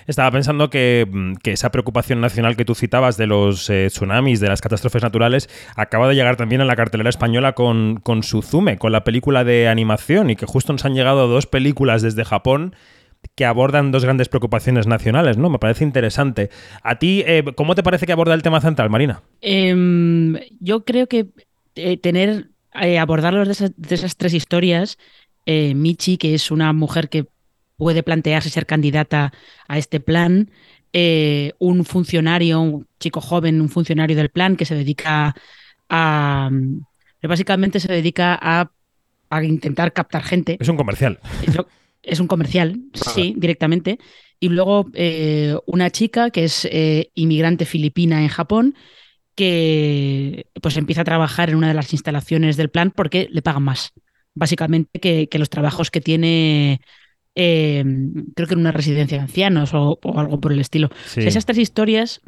Estaba 0.06 0.31
pensando 0.31 0.66
mm, 0.66 0.69
que, 0.69 1.52
esa 1.52 1.70
preocupación 1.70 2.20
nacional 2.20 2.56
que 2.56 2.64
tú 2.64 2.75
citabas 2.75 3.16
de 3.16 3.26
los 3.26 3.70
eh, 3.70 3.87
tsunamis, 3.88 4.40
de 4.40 4.49
las 4.49 4.61
catástrofes 4.61 5.02
naturales, 5.02 5.49
acaba 5.76 6.08
de 6.08 6.14
llegar 6.14 6.37
también 6.37 6.61
a 6.61 6.64
la 6.64 6.76
cartelera 6.76 7.11
española 7.11 7.55
con, 7.55 7.96
con 7.96 8.22
Suzume, 8.22 8.76
con 8.76 8.93
la 8.93 9.05
película 9.05 9.44
de 9.44 9.69
animación, 9.69 10.30
y 10.30 10.37
que 10.37 10.47
justo 10.47 10.73
nos 10.73 10.85
han 10.85 10.94
llegado 10.94 11.28
dos 11.28 11.47
películas 11.47 12.02
desde 12.02 12.25
Japón 12.25 12.75
que 13.35 13.47
abordan 13.47 13.90
dos 13.90 14.04
grandes 14.04 14.28
preocupaciones 14.28 14.87
nacionales, 14.87 15.38
¿no? 15.38 15.49
Me 15.49 15.59
parece 15.59 15.83
interesante. 15.83 16.50
¿A 16.83 16.99
ti, 16.99 17.23
eh, 17.26 17.42
cómo 17.56 17.75
te 17.75 17.83
parece 17.83 18.04
que 18.04 18.12
aborda 18.12 18.35
el 18.35 18.42
tema 18.42 18.61
central, 18.61 18.90
Marina? 18.90 19.23
Em, 19.40 20.37
yo 20.61 20.85
creo 20.85 21.06
que 21.06 21.28
eh, 21.75 21.97
tener, 21.97 22.50
abordarlos 22.75 23.59
de 23.59 23.73
de 23.75 23.94
esas 23.94 24.16
tres 24.16 24.35
historias, 24.35 24.99
Michi, 25.47 26.18
que 26.18 26.35
es 26.35 26.50
una 26.50 26.73
mujer 26.73 27.09
que 27.09 27.26
puede 27.76 28.02
plantearse 28.02 28.50
ser 28.50 28.66
candidata 28.66 29.33
a 29.69 29.78
este 29.78 30.00
plan. 30.00 30.50
Eh, 30.93 31.52
un 31.59 31.85
funcionario, 31.85 32.61
un 32.61 32.87
chico 33.00 33.21
joven, 33.21 33.61
un 33.61 33.69
funcionario 33.69 34.16
del 34.16 34.31
plan 34.31 34.57
que 34.57 34.64
se 34.64 34.75
dedica 34.75 35.35
a. 35.88 36.50
que 37.21 37.26
básicamente 37.26 37.81
se 37.81 37.93
dedica 37.93 38.38
a, 38.40 38.71
intentar 39.43 39.93
captar 39.93 40.23
gente. 40.23 40.57
Es 40.61 40.69
un 40.69 40.76
comercial. 40.76 41.19
Es, 42.02 42.21
un 42.21 42.28
comercial, 42.28 42.78
sí, 42.93 43.35
directamente. 43.37 43.99
Y 44.38 44.50
luego 44.50 44.90
eh, 44.95 45.57
una 45.66 45.90
chica 45.90 46.31
que 46.31 46.45
es 46.45 46.69
eh, 46.71 47.11
inmigrante 47.14 47.64
filipina 47.64 48.23
en 48.23 48.28
Japón 48.28 48.75
que 49.35 50.47
pues 50.62 50.76
empieza 50.76 51.00
a 51.00 51.04
trabajar 51.04 51.50
en 51.50 51.57
una 51.57 51.69
de 51.69 51.75
las 51.75 51.93
instalaciones 51.93 52.57
del 52.57 52.69
plan 52.69 52.93
porque 52.95 53.28
le 53.33 53.43
pagan 53.43 53.64
más, 53.64 53.93
básicamente, 54.35 55.00
que, 55.00 55.28
que 55.28 55.38
los 55.38 55.50
trabajos 55.50 55.90
que 55.90 56.00
tiene 56.00 56.81
Em, 57.37 58.26
creo 58.37 58.47
que 58.47 58.55
en 58.55 58.61
una 58.61 58.71
residencia 58.71 59.19
de 59.19 59.23
ancianos 59.23 59.71
o, 59.75 59.99
algo 60.17 60.41
por 60.41 60.53
el 60.53 60.61
estilo. 60.61 60.91
esas 61.17 61.45
tres 61.45 61.59
historias 61.59 62.21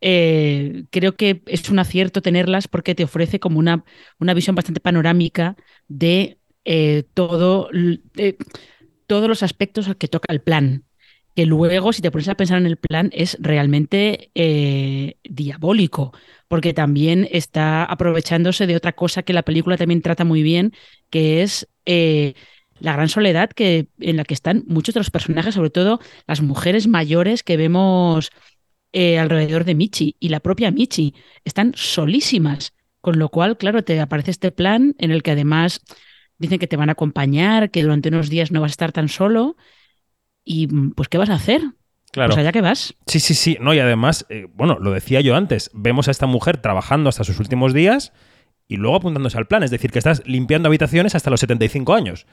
eh, 0.00 0.84
creo 0.90 1.14
que 1.16 1.42
es 1.46 1.70
un 1.70 1.78
acierto 1.78 2.22
tenerlas 2.22 2.66
porque 2.66 2.96
te 2.96 3.04
ofrece 3.04 3.38
como 3.38 3.60
una, 3.60 3.84
una 4.18 4.34
visión 4.34 4.56
bastante 4.56 4.80
panorámica 4.80 5.56
de 5.86 6.38
eh, 6.64 7.04
todo, 7.14 7.70
todos 9.06 9.28
los 9.28 9.42
aspectos 9.44 9.88
que 9.96 10.08
toca 10.08 10.32
el 10.32 10.40
plan. 10.40 10.84
Que 11.36 11.46
luego, 11.46 11.92
si 11.92 12.02
te 12.02 12.10
pones 12.10 12.26
a 12.26 12.34
pensar 12.34 12.58
en 12.58 12.66
el 12.66 12.78
plan, 12.78 13.10
es 13.12 13.36
realmente 13.40 14.32
eh, 14.34 15.18
diabólico, 15.22 16.12
porque 16.48 16.74
también 16.74 17.28
está 17.30 17.84
aprovechándose 17.84 18.66
de 18.66 18.74
otra 18.74 18.92
cosa 18.92 19.22
que 19.22 19.32
la 19.32 19.44
película 19.44 19.76
también 19.76 20.02
trata 20.02 20.24
muy 20.24 20.42
bien, 20.42 20.72
que 21.10 21.42
es 21.42 21.68
la 22.80 22.92
gran 22.92 23.08
soledad 23.08 23.50
que, 23.50 23.88
en 24.00 24.16
la 24.16 24.24
que 24.24 24.34
están 24.34 24.64
muchos 24.66 24.94
de 24.94 25.00
los 25.00 25.10
personajes, 25.10 25.54
sobre 25.54 25.70
todo 25.70 26.00
las 26.26 26.42
mujeres 26.42 26.86
mayores 26.86 27.42
que 27.42 27.56
vemos 27.56 28.30
eh, 28.92 29.18
alrededor 29.18 29.64
de 29.64 29.74
Michi 29.74 30.16
y 30.18 30.30
la 30.30 30.40
propia 30.40 30.70
Michi. 30.70 31.14
Están 31.44 31.72
solísimas. 31.76 32.72
Con 33.00 33.18
lo 33.18 33.28
cual, 33.28 33.56
claro, 33.56 33.84
te 33.84 34.00
aparece 34.00 34.32
este 34.32 34.50
plan 34.50 34.94
en 34.98 35.12
el 35.12 35.22
que 35.22 35.30
además 35.30 35.80
dicen 36.38 36.58
que 36.58 36.66
te 36.66 36.76
van 36.76 36.88
a 36.88 36.92
acompañar, 36.92 37.70
que 37.70 37.82
durante 37.82 38.08
unos 38.08 38.28
días 38.28 38.50
no 38.50 38.60
vas 38.60 38.70
a 38.70 38.72
estar 38.72 38.92
tan 38.92 39.08
solo. 39.08 39.56
Y 40.44 40.66
pues, 40.66 41.08
¿qué 41.08 41.18
vas 41.18 41.30
a 41.30 41.34
hacer? 41.34 41.62
Claro. 42.10 42.30
Pues 42.30 42.38
allá 42.38 42.52
que 42.52 42.60
vas. 42.60 42.94
Sí, 43.06 43.20
sí, 43.20 43.34
sí. 43.34 43.58
No, 43.60 43.74
y 43.74 43.78
además, 43.78 44.26
eh, 44.30 44.46
bueno, 44.54 44.78
lo 44.80 44.92
decía 44.92 45.20
yo 45.20 45.36
antes, 45.36 45.70
vemos 45.74 46.08
a 46.08 46.10
esta 46.10 46.26
mujer 46.26 46.56
trabajando 46.56 47.08
hasta 47.08 47.24
sus 47.24 47.38
últimos 47.38 47.72
días 47.72 48.12
y 48.66 48.76
luego 48.76 48.96
apuntándose 48.96 49.38
al 49.38 49.46
plan. 49.46 49.62
Es 49.62 49.70
decir, 49.70 49.90
que 49.90 49.98
estás 49.98 50.22
limpiando 50.26 50.68
habitaciones 50.68 51.14
hasta 51.14 51.30
los 51.30 51.40
75 51.40 51.94
años. 51.94 52.26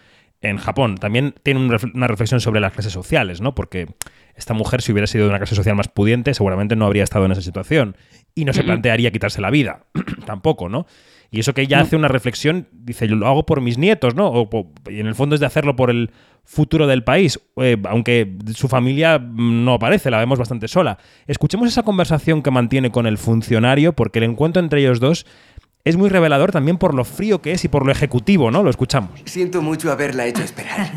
En 0.49 0.57
Japón 0.57 0.95
también 0.97 1.33
tiene 1.43 1.59
una 1.59 2.07
reflexión 2.07 2.39
sobre 2.39 2.59
las 2.59 2.71
clases 2.73 2.93
sociales, 2.93 3.41
¿no? 3.41 3.55
Porque 3.55 3.87
esta 4.35 4.53
mujer, 4.53 4.81
si 4.81 4.91
hubiera 4.91 5.07
sido 5.07 5.25
de 5.25 5.29
una 5.29 5.39
clase 5.39 5.55
social 5.55 5.75
más 5.75 5.87
pudiente, 5.87 6.33
seguramente 6.33 6.75
no 6.75 6.85
habría 6.85 7.03
estado 7.03 7.25
en 7.25 7.31
esa 7.31 7.41
situación. 7.41 7.95
Y 8.35 8.45
no 8.45 8.53
se 8.53 8.63
plantearía 8.63 9.11
quitarse 9.11 9.41
la 9.41 9.49
vida. 9.49 9.85
Tampoco, 10.25 10.69
¿no? 10.69 10.85
Y 11.31 11.39
eso 11.39 11.53
que 11.53 11.63
ella 11.63 11.81
hace 11.81 11.95
una 11.95 12.07
reflexión, 12.07 12.67
dice, 12.71 13.07
yo 13.07 13.15
lo 13.15 13.27
hago 13.27 13.45
por 13.45 13.59
mis 13.59 13.77
nietos, 13.77 14.15
¿no? 14.15 14.47
y 14.89 14.99
en 14.99 15.07
el 15.07 15.15
fondo 15.15 15.35
es 15.35 15.41
de 15.41 15.47
hacerlo 15.47 15.75
por 15.75 15.89
el 15.89 16.11
futuro 16.45 16.85
del 16.87 17.03
país, 17.03 17.39
eh, 17.57 17.75
aunque 17.89 18.37
su 18.53 18.67
familia 18.67 19.19
no 19.19 19.73
aparece, 19.73 20.11
la 20.11 20.19
vemos 20.19 20.37
bastante 20.37 20.67
sola. 20.67 20.99
Escuchemos 21.27 21.67
esa 21.67 21.83
conversación 21.83 22.43
que 22.43 22.51
mantiene 22.51 22.91
con 22.91 23.07
el 23.07 23.17
funcionario, 23.17 23.93
porque 23.93 24.19
el 24.19 24.25
encuentro 24.25 24.61
entre 24.61 24.81
ellos 24.81 24.99
dos 24.99 25.25
es 25.85 25.97
muy 25.97 26.09
revelador 26.09 26.51
también 26.51 26.77
por 26.77 26.95
lo 26.95 27.05
frío 27.05 27.41
que 27.41 27.51
es 27.51 27.63
y 27.63 27.67
por 27.67 27.85
lo 27.85 27.91
ejecutivo, 27.91 28.49
¿no? 28.49 28.63
Lo 28.63 28.71
escuchamos. 28.71 29.21
Siento 29.25 29.61
mucho 29.61 29.91
haberla 29.91 30.25
hecho 30.25 30.41
esperar. 30.41 30.91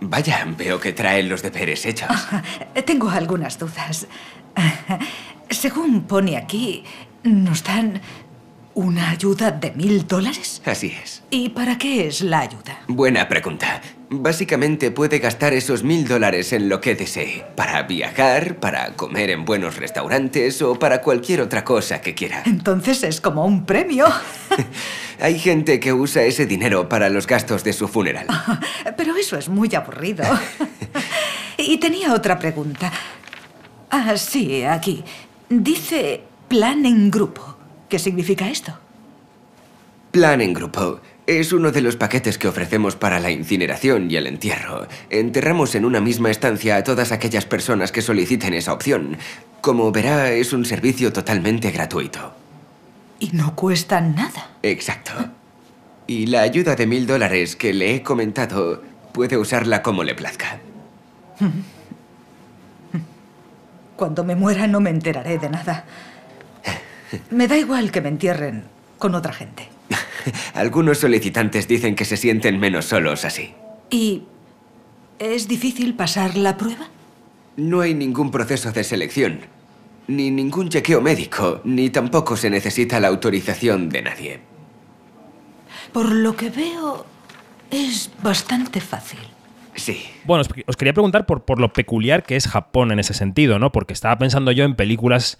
Vaya, 0.00 0.46
veo 0.56 0.80
que 0.80 0.94
traen 0.94 1.28
los 1.28 1.42
deberes 1.42 1.84
hechos. 1.84 2.08
Tengo 2.86 3.10
algunas 3.10 3.58
dudas. 3.58 4.06
Según 5.50 6.04
pone 6.04 6.38
aquí, 6.38 6.82
nos 7.24 7.62
dan 7.62 8.00
¿Una 8.78 9.10
ayuda 9.10 9.50
de 9.50 9.72
mil 9.72 10.06
dólares? 10.06 10.62
Así 10.64 10.94
es. 11.02 11.24
¿Y 11.30 11.48
para 11.48 11.76
qué 11.76 12.06
es 12.06 12.20
la 12.20 12.38
ayuda? 12.38 12.78
Buena 12.86 13.28
pregunta. 13.28 13.80
Básicamente 14.10 14.90
puede 14.90 15.18
gastar 15.18 15.52
esos 15.52 15.82
mil 15.82 16.08
dólares 16.08 16.54
en 16.54 16.70
lo 16.70 16.80
que 16.80 16.94
desee. 16.94 17.44
Para 17.54 17.82
viajar, 17.82 18.56
para 18.56 18.94
comer 18.94 19.28
en 19.28 19.44
buenos 19.44 19.76
restaurantes 19.76 20.62
o 20.62 20.78
para 20.78 21.02
cualquier 21.02 21.42
otra 21.42 21.62
cosa 21.62 22.00
que 22.00 22.14
quiera. 22.14 22.42
Entonces 22.46 23.02
es 23.02 23.20
como 23.20 23.44
un 23.44 23.66
premio. 23.66 24.06
Hay 25.20 25.38
gente 25.38 25.78
que 25.78 25.92
usa 25.92 26.22
ese 26.22 26.46
dinero 26.46 26.88
para 26.88 27.10
los 27.10 27.26
gastos 27.26 27.64
de 27.64 27.74
su 27.74 27.86
funeral. 27.86 28.26
Pero 28.96 29.14
eso 29.14 29.36
es 29.36 29.50
muy 29.50 29.74
aburrido. 29.74 30.24
y 31.58 31.76
tenía 31.76 32.14
otra 32.14 32.38
pregunta. 32.38 32.90
Ah, 33.90 34.16
sí, 34.16 34.64
aquí. 34.64 35.04
Dice 35.50 36.22
plan 36.48 36.86
en 36.86 37.10
grupo. 37.10 37.56
¿Qué 37.90 37.98
significa 37.98 38.48
esto? 38.48 38.72
Plan 40.12 40.40
en 40.40 40.54
grupo. 40.54 41.00
Es 41.28 41.52
uno 41.52 41.72
de 41.72 41.82
los 41.82 41.96
paquetes 41.96 42.38
que 42.38 42.48
ofrecemos 42.48 42.96
para 42.96 43.20
la 43.20 43.30
incineración 43.30 44.10
y 44.10 44.16
el 44.16 44.26
entierro. 44.26 44.88
Enterramos 45.10 45.74
en 45.74 45.84
una 45.84 46.00
misma 46.00 46.30
estancia 46.30 46.76
a 46.76 46.84
todas 46.84 47.12
aquellas 47.12 47.44
personas 47.44 47.92
que 47.92 48.00
soliciten 48.00 48.54
esa 48.54 48.72
opción. 48.72 49.18
Como 49.60 49.92
verá, 49.92 50.32
es 50.32 50.54
un 50.54 50.64
servicio 50.64 51.12
totalmente 51.12 51.70
gratuito. 51.70 52.32
Y 53.20 53.28
no 53.32 53.54
cuesta 53.54 54.00
nada. 54.00 54.52
Exacto. 54.62 55.12
Y 56.06 56.28
la 56.28 56.40
ayuda 56.40 56.76
de 56.76 56.86
mil 56.86 57.06
dólares 57.06 57.56
que 57.56 57.74
le 57.74 57.94
he 57.94 58.02
comentado 58.02 58.82
puede 59.12 59.36
usarla 59.36 59.82
como 59.82 60.04
le 60.04 60.14
plazca. 60.14 60.60
Cuando 63.96 64.24
me 64.24 64.34
muera 64.34 64.66
no 64.66 64.80
me 64.80 64.88
enteraré 64.88 65.36
de 65.36 65.50
nada. 65.50 65.84
Me 67.30 67.46
da 67.46 67.58
igual 67.58 67.90
que 67.90 68.00
me 68.00 68.08
entierren 68.08 68.64
con 68.96 69.14
otra 69.14 69.34
gente. 69.34 69.68
Algunos 70.54 70.98
solicitantes 70.98 71.68
dicen 71.68 71.94
que 71.94 72.04
se 72.04 72.16
sienten 72.16 72.58
menos 72.58 72.86
solos 72.86 73.24
así. 73.24 73.54
¿Y 73.90 74.22
es 75.18 75.48
difícil 75.48 75.94
pasar 75.94 76.36
la 76.36 76.56
prueba? 76.56 76.88
No 77.56 77.80
hay 77.80 77.94
ningún 77.94 78.30
proceso 78.30 78.70
de 78.70 78.84
selección, 78.84 79.40
ni 80.06 80.30
ningún 80.30 80.68
chequeo 80.68 81.00
médico, 81.00 81.60
ni 81.64 81.90
tampoco 81.90 82.36
se 82.36 82.50
necesita 82.50 83.00
la 83.00 83.08
autorización 83.08 83.88
de 83.88 84.02
nadie. 84.02 84.40
Por 85.92 86.12
lo 86.12 86.36
que 86.36 86.50
veo, 86.50 87.06
es 87.70 88.10
bastante 88.22 88.80
fácil. 88.80 89.20
Sí. 89.74 90.04
Bueno, 90.24 90.44
os, 90.66 90.76
quería 90.76 90.92
preguntar 90.92 91.26
por, 91.26 91.44
por 91.44 91.60
lo 91.60 91.72
peculiar 91.72 92.24
que 92.24 92.36
es 92.36 92.48
Japón 92.48 92.90
en 92.90 92.98
ese 92.98 93.14
sentido, 93.14 93.58
¿no? 93.58 93.72
Porque 93.72 93.92
estaba 93.92 94.18
pensando 94.18 94.50
yo 94.52 94.64
en 94.64 94.74
películas 94.74 95.38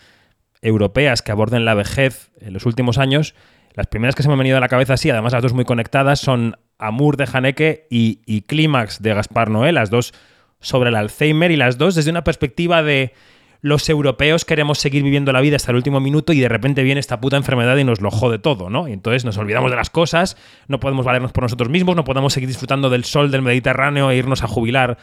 europeas 0.62 1.22
que 1.22 1.32
aborden 1.32 1.64
la 1.64 1.74
vejez 1.74 2.30
en 2.40 2.52
los 2.52 2.66
últimos 2.66 2.98
años, 2.98 3.34
las 3.74 3.86
primeras 3.86 4.14
que 4.14 4.22
se 4.22 4.28
me 4.28 4.34
han 4.34 4.38
venido 4.38 4.56
a 4.56 4.60
la 4.60 4.68
cabeza 4.68 4.94
así, 4.94 5.10
además 5.10 5.32
las 5.32 5.42
dos 5.42 5.52
muy 5.52 5.64
conectadas, 5.64 6.20
son 6.20 6.56
Amour 6.78 7.16
de 7.16 7.28
Haneke 7.32 7.86
y, 7.90 8.42
Clímax 8.42 9.02
de 9.02 9.14
Gaspar 9.14 9.50
Noé, 9.50 9.72
las 9.72 9.90
dos 9.90 10.14
sobre 10.60 10.90
el 10.90 10.96
Alzheimer 10.96 11.50
y 11.50 11.56
las 11.56 11.78
dos 11.78 11.94
desde 11.94 12.10
una 12.10 12.24
perspectiva 12.24 12.82
de 12.82 13.12
los 13.60 13.88
europeos 13.88 14.44
queremos 14.44 14.78
seguir 14.78 15.02
viviendo 15.02 15.32
la 15.32 15.40
vida 15.40 15.56
hasta 15.56 15.72
el 15.72 15.76
último 15.76 15.98
minuto 16.00 16.32
y 16.32 16.40
de 16.40 16.48
repente 16.48 16.84
viene 16.84 17.00
esta 17.00 17.20
puta 17.20 17.36
enfermedad 17.36 17.76
y 17.76 17.84
nos 17.84 18.00
lo 18.00 18.10
jode 18.10 18.38
todo, 18.38 18.70
¿no? 18.70 18.86
Y 18.86 18.92
entonces 18.92 19.24
nos 19.24 19.36
olvidamos 19.36 19.70
de 19.70 19.76
las 19.76 19.90
cosas, 19.90 20.36
no 20.68 20.78
podemos 20.78 21.04
valernos 21.04 21.32
por 21.32 21.42
nosotros 21.42 21.68
mismos, 21.68 21.96
no 21.96 22.04
podemos 22.04 22.32
seguir 22.32 22.48
disfrutando 22.48 22.88
del 22.88 23.04
sol 23.04 23.30
del 23.30 23.42
Mediterráneo 23.42 24.10
e 24.10 24.16
irnos 24.16 24.44
a 24.44 24.48
jubilar 24.48 24.98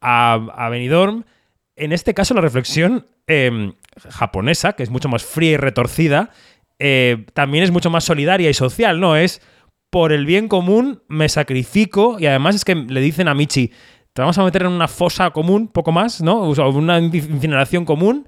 a, 0.00 0.34
a 0.34 0.68
Benidorm. 0.68 1.24
En 1.74 1.92
este 1.92 2.14
caso, 2.14 2.32
la 2.34 2.40
reflexión 2.40 3.06
Em, 3.28 3.72
japonesa, 4.08 4.74
que 4.74 4.84
es 4.84 4.90
mucho 4.90 5.08
más 5.08 5.24
fría 5.24 5.52
y 5.52 5.56
retorcida, 5.56 6.30
eh, 6.78 7.26
también 7.32 7.64
es 7.64 7.70
mucho 7.70 7.90
más 7.90 8.04
solidaria 8.04 8.50
y 8.50 8.54
social, 8.54 9.00
¿no? 9.00 9.16
Es 9.16 9.40
por 9.90 10.12
el 10.12 10.26
bien 10.26 10.48
común 10.48 11.02
me 11.08 11.28
sacrifico 11.28 12.18
y 12.18 12.26
además 12.26 12.54
es 12.56 12.64
que 12.64 12.74
le 12.74 13.00
dicen 13.00 13.28
a 13.28 13.34
Michi, 13.34 13.72
te 14.12 14.22
vamos 14.22 14.38
a 14.38 14.44
meter 14.44 14.62
en 14.62 14.68
una 14.68 14.88
fosa 14.88 15.30
común, 15.30 15.68
poco 15.68 15.92
más, 15.92 16.22
¿no? 16.22 16.42
O 16.42 16.70
una 16.70 16.98
incineración 16.98 17.84
común. 17.84 18.26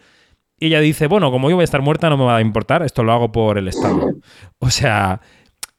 Y 0.61 0.67
ella 0.67 0.81
dice, 0.81 1.07
bueno, 1.07 1.31
como 1.31 1.49
yo 1.49 1.57
voy 1.57 1.63
a 1.63 1.65
estar 1.65 1.83
muerta, 1.83 2.11
no 2.11 2.17
me 2.17 2.25
va 2.25 2.37
a 2.37 2.41
importar, 2.41 2.83
esto 2.83 3.05
lo 3.05 3.13
hago 3.13 3.33
por 3.33 3.59
el 3.59 3.69
Estado. 3.69 4.13
O 4.59 4.71
sea, 4.71 5.21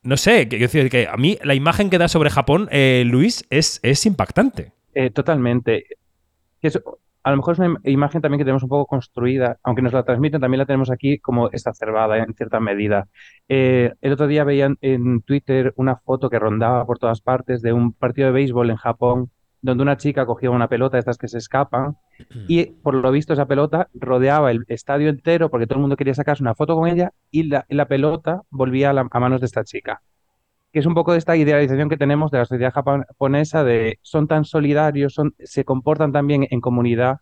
no 0.02 0.16
sé, 0.18 0.48
que, 0.48 0.58
decir 0.58 0.90
que 0.90 1.08
a 1.08 1.18
mí 1.18 1.38
la 1.44 1.54
imagen 1.54 1.90
que 1.90 1.98
da 1.98 2.08
sobre 2.08 2.30
Japón, 2.30 2.70
eh, 2.72 3.04
Luis, 3.06 3.46
es, 3.50 3.80
es 3.84 4.06
impactante. 4.06 4.72
Eh, 4.94 5.12
totalmente 5.12 5.86
a 7.24 7.32
lo 7.32 7.38
mejor 7.38 7.54
es 7.54 7.60
una 7.60 7.80
imagen 7.84 8.22
también 8.22 8.40
que 8.40 8.46
tenemos 8.46 8.64
un 8.64 8.70
poco 8.70 8.86
construida, 8.86 9.58
aunque 9.64 9.82
nos 9.82 9.94
la 9.94 10.04
transmiten, 10.04 10.40
también 10.40 10.60
la 10.60 10.66
tenemos 10.66 10.90
aquí 10.90 11.20
como 11.20 11.50
exacerbada 11.50 12.18
en 12.18 12.34
cierta 12.34 12.60
medida. 12.60 13.08
Eh, 13.48 13.94
el 14.02 14.14
otro 14.14 14.28
día 14.28 14.44
veían 14.44 14.78
en 14.82 15.22
Twitter 15.22 15.74
una 15.76 15.98
foto 15.98 16.30
que 16.30 16.40
rondaba 16.40 16.86
por 16.86 16.98
todas 17.00 17.22
partes 17.22 17.62
de 17.62 17.74
un 17.74 17.94
partido 17.94 18.28
de 18.28 18.34
béisbol 18.34 18.70
en 18.70 18.78
Japón, 18.78 19.32
donde 19.62 19.84
una 19.84 19.98
chica 19.98 20.26
cogía 20.26 20.50
una 20.52 20.70
pelota, 20.70 20.98
estas 20.98 21.18
que 21.18 21.28
se 21.28 21.38
escapan, 21.38 21.98
y 22.48 22.66
por 22.84 22.94
lo 22.96 23.12
visto 23.12 23.34
esa 23.34 23.48
pelota 23.48 23.90
rodeaba 23.94 24.52
el 24.52 24.64
estadio 24.68 25.10
entero 25.10 25.50
porque 25.50 25.68
todo 25.68 25.76
el 25.76 25.82
mundo 25.82 25.98
quería 25.98 26.14
sacarse 26.14 26.44
una 26.44 26.56
foto 26.56 26.76
con 26.76 26.88
ella 26.88 27.12
y 27.32 27.44
la, 27.44 27.86
pelota 27.88 28.44
volvía 28.50 28.92
a 28.92 29.20
manos 29.20 29.42
de 29.42 29.46
esta 29.46 29.64
chica 29.64 30.02
que 30.72 30.80
es 30.80 30.86
un 30.86 30.94
poco 30.94 31.14
de 31.14 31.18
esta 31.18 31.36
idealización 31.36 31.90
que 31.90 31.98
tenemos 31.98 32.32
de 32.32 32.38
la 32.40 32.46
sociedad 32.46 32.74
japonesa 32.74 33.64
de 33.64 34.00
son 34.02 34.28
tan 34.28 34.46
solidarios, 34.46 35.14
son, 35.14 35.34
se 35.40 35.66
comportan 35.66 36.12
también 36.12 36.48
en 36.50 36.62
comunidad 36.62 37.18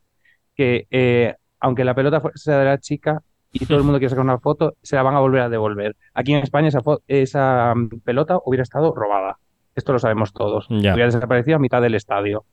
que 0.56 0.88
eh, 0.92 1.36
aunque 1.60 1.86
la 1.86 1.96
pelota 1.96 2.22
sea 2.36 2.60
de 2.60 2.66
la 2.66 2.78
chica 2.80 3.22
y 3.52 3.66
todo 3.66 3.78
el 3.78 3.84
mundo 3.84 4.00
quiere 4.00 4.10
sacar 4.10 4.26
una 4.26 4.40
foto, 4.40 4.76
se 4.82 4.96
la 4.96 5.04
van 5.04 5.16
a 5.16 5.20
volver 5.20 5.42
a 5.42 5.50
devolver. 5.50 5.96
Aquí 6.14 6.34
en 6.34 6.44
España 6.44 6.68
esa, 6.68 6.82
esa 7.08 7.74
mm, 7.76 8.02
pelota 8.04 8.40
hubiera 8.46 8.64
estado 8.64 8.94
robada. 8.94 9.40
Esto 9.76 9.94
lo 9.94 10.00
sabemos 10.00 10.34
todos. 10.34 10.70
Hubiera 10.70 11.06
desaparecido 11.06 11.58
a 11.58 11.60
mitad 11.60 11.82
del 11.82 11.96
estadio. 11.96 12.46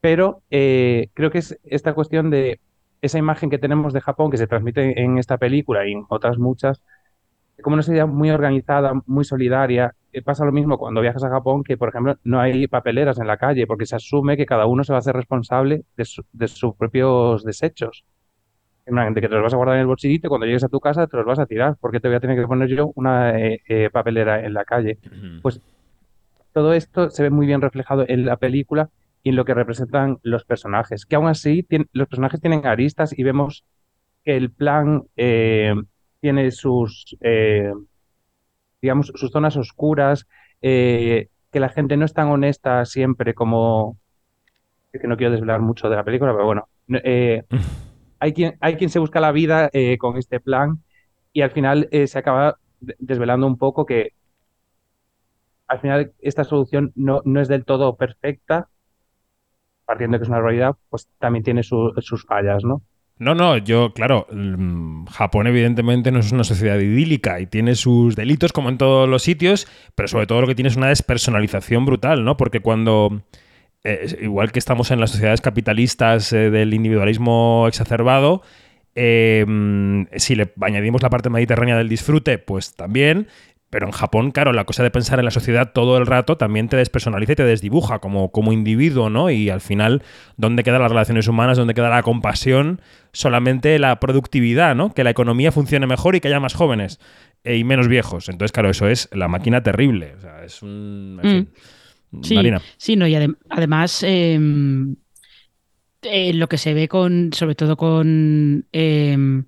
Pero 0.00 0.42
eh, 0.50 1.08
creo 1.14 1.30
que 1.30 1.38
es 1.38 1.58
esta 1.64 1.94
cuestión 1.94 2.30
de 2.30 2.60
esa 3.02 3.18
imagen 3.18 3.50
que 3.50 3.58
tenemos 3.58 3.92
de 3.92 4.00
Japón 4.00 4.30
que 4.30 4.36
se 4.36 4.46
transmite 4.46 5.00
en 5.00 5.18
esta 5.18 5.38
película 5.38 5.86
y 5.86 5.92
en 5.92 6.04
otras 6.08 6.38
muchas, 6.38 6.82
como 7.62 7.74
una 7.74 7.82
sociedad 7.82 8.06
muy 8.06 8.30
organizada, 8.30 8.92
muy 9.06 9.24
solidaria. 9.24 9.94
Pasa 10.20 10.44
lo 10.44 10.52
mismo 10.52 10.76
cuando 10.76 11.00
viajas 11.00 11.24
a 11.24 11.30
Japón, 11.30 11.64
que 11.64 11.78
por 11.78 11.88
ejemplo 11.88 12.18
no 12.24 12.38
hay 12.38 12.66
papeleras 12.66 13.18
en 13.18 13.26
la 13.26 13.38
calle, 13.38 13.66
porque 13.66 13.86
se 13.86 13.96
asume 13.96 14.36
que 14.36 14.44
cada 14.44 14.66
uno 14.66 14.84
se 14.84 14.92
va 14.92 14.98
a 14.98 15.00
hacer 15.00 15.16
responsable 15.16 15.84
de, 15.96 16.48
sus 16.48 16.74
propios 16.76 17.44
desechos. 17.44 18.04
De 18.84 19.20
que 19.20 19.28
te 19.28 19.34
los 19.34 19.42
vas 19.42 19.54
a 19.54 19.56
guardar 19.56 19.76
en 19.76 19.82
el 19.82 19.86
bolsillito 19.86 20.26
y 20.26 20.28
cuando 20.28 20.44
llegues 20.44 20.64
a 20.64 20.68
tu 20.68 20.80
casa 20.80 21.06
te 21.06 21.16
los 21.16 21.24
vas 21.24 21.38
a 21.38 21.46
tirar, 21.46 21.76
porque 21.80 21.98
te 21.98 22.08
voy 22.08 22.16
a 22.16 22.20
tener 22.20 22.38
que 22.38 22.46
poner 22.46 22.68
yo 22.68 22.92
una 22.94 23.38
eh, 23.38 23.62
eh, 23.66 23.88
papelera 23.90 24.44
en 24.44 24.52
la 24.52 24.64
calle. 24.64 24.98
Pues 25.40 25.60
todo 26.52 26.74
esto 26.74 27.08
se 27.08 27.22
ve 27.22 27.30
muy 27.30 27.46
bien 27.46 27.62
reflejado 27.62 28.04
en 28.06 28.26
la 28.26 28.36
película 28.36 28.90
y 29.22 29.30
en 29.30 29.36
lo 29.36 29.44
que 29.44 29.54
representan 29.54 30.18
los 30.22 30.44
personajes, 30.44 31.06
que 31.06 31.16
aún 31.16 31.28
así 31.28 31.66
los 31.92 32.08
personajes 32.08 32.40
tienen 32.40 32.66
aristas 32.66 33.16
y 33.16 33.22
vemos 33.22 33.64
que 34.24 34.36
el 34.36 34.50
plan 34.50 35.04
eh, 35.16 35.74
tiene 36.20 36.50
sus, 36.50 37.16
digamos, 38.82 39.12
sus 39.14 39.30
zonas 39.30 39.56
oscuras, 39.56 40.26
eh, 40.60 41.28
que 41.50 41.60
la 41.60 41.70
gente 41.70 41.96
no 41.96 42.04
es 42.04 42.12
tan 42.12 42.28
honesta 42.28 42.84
siempre 42.84 43.32
como, 43.32 43.96
que 44.92 45.06
no 45.08 45.16
quiero 45.16 45.32
desvelar 45.32 45.60
mucho 45.60 45.88
de 45.88 45.96
la 45.96 46.04
película, 46.04 46.32
pero 46.32 46.44
bueno, 46.44 46.68
hay, 48.18 48.32
quien, 48.32 48.56
hay 48.60 48.76
quien 48.76 48.90
se 48.90 48.98
busca 48.98 49.20
la 49.20 49.32
vida 49.32 49.70
con 49.98 50.18
este 50.18 50.40
plan 50.40 50.82
y 51.32 51.42
al 51.42 51.50
final 51.50 51.88
se 51.90 52.18
acaba 52.18 52.58
desvelando 52.98 53.46
un 53.46 53.56
poco 53.56 53.86
que 53.86 54.12
al 55.72 55.80
final 55.80 56.12
esta 56.18 56.44
solución 56.44 56.92
no, 56.94 57.22
no 57.24 57.40
es 57.40 57.48
del 57.48 57.64
todo 57.64 57.96
perfecta, 57.96 58.68
partiendo 59.86 60.16
de 60.16 60.18
que 60.18 60.24
es 60.24 60.28
una 60.28 60.40
realidad, 60.40 60.76
pues 60.90 61.08
también 61.18 61.44
tiene 61.44 61.62
sus 61.62 62.26
fallas, 62.26 62.62
¿no? 62.62 62.82
No, 63.18 63.34
no, 63.34 63.56
yo, 63.56 63.92
claro, 63.94 64.26
mm, 64.32 65.06
Japón 65.06 65.46
evidentemente 65.46 66.10
no 66.10 66.18
es 66.18 66.32
una 66.32 66.44
sociedad 66.44 66.78
idílica 66.78 67.40
y 67.40 67.46
tiene 67.46 67.76
sus 67.76 68.16
delitos 68.16 68.52
como 68.52 68.68
en 68.68 68.78
todos 68.78 69.08
los 69.08 69.22
sitios, 69.22 69.68
pero 69.94 70.08
sobre 70.08 70.26
todo 70.26 70.40
lo 70.40 70.46
que 70.48 70.54
tiene 70.54 70.68
es 70.68 70.76
una 70.76 70.88
despersonalización 70.88 71.84
brutal, 71.86 72.24
¿no? 72.24 72.36
Porque 72.36 72.60
cuando, 72.60 73.22
eh, 73.84 74.18
igual 74.22 74.50
que 74.50 74.58
estamos 74.58 74.90
en 74.90 74.98
las 74.98 75.10
sociedades 75.10 75.40
capitalistas 75.40 76.32
eh, 76.32 76.50
del 76.50 76.74
individualismo 76.74 77.66
exacerbado, 77.68 78.42
eh, 78.94 79.44
mm, 79.46 80.04
si 80.16 80.34
le 80.34 80.52
añadimos 80.60 81.02
la 81.02 81.10
parte 81.10 81.30
mediterránea 81.30 81.76
del 81.76 81.88
disfrute, 81.88 82.38
pues 82.38 82.74
también, 82.74 83.28
pero 83.72 83.86
en 83.86 83.92
Japón, 83.92 84.32
claro, 84.32 84.52
la 84.52 84.66
cosa 84.66 84.82
de 84.82 84.90
pensar 84.90 85.18
en 85.18 85.24
la 85.24 85.30
sociedad 85.30 85.72
todo 85.72 85.96
el 85.96 86.04
rato 86.04 86.36
también 86.36 86.68
te 86.68 86.76
despersonaliza 86.76 87.32
y 87.32 87.36
te 87.36 87.44
desdibuja 87.44 88.00
como, 88.00 88.30
como 88.30 88.52
individuo, 88.52 89.08
¿no? 89.08 89.30
Y 89.30 89.48
al 89.48 89.62
final, 89.62 90.02
¿dónde 90.36 90.62
quedan 90.62 90.82
las 90.82 90.90
relaciones 90.90 91.26
humanas? 91.26 91.56
¿Dónde 91.56 91.72
queda 91.72 91.88
la 91.88 92.02
compasión? 92.02 92.82
Solamente 93.14 93.78
la 93.78 93.98
productividad, 93.98 94.76
¿no? 94.76 94.92
Que 94.92 95.04
la 95.04 95.10
economía 95.10 95.52
funcione 95.52 95.86
mejor 95.86 96.14
y 96.14 96.20
que 96.20 96.28
haya 96.28 96.38
más 96.38 96.52
jóvenes 96.52 97.00
eh, 97.44 97.56
y 97.56 97.64
menos 97.64 97.88
viejos. 97.88 98.28
Entonces, 98.28 98.52
claro, 98.52 98.68
eso 98.68 98.88
es 98.88 99.08
la 99.10 99.28
máquina 99.28 99.62
terrible. 99.62 100.16
O 100.18 100.20
sea, 100.20 100.44
es 100.44 100.60
un... 100.60 101.16
Mm. 101.22 102.22
Sí, 102.22 102.36
sí, 102.76 102.96
no, 102.96 103.06
y 103.06 103.14
además... 103.14 104.02
Em, 104.02 104.96
eh, 106.02 106.34
lo 106.34 106.46
que 106.46 106.58
se 106.58 106.74
ve 106.74 106.88
con, 106.88 107.32
sobre 107.32 107.54
todo 107.54 107.78
con, 107.78 108.66
em, 108.72 109.46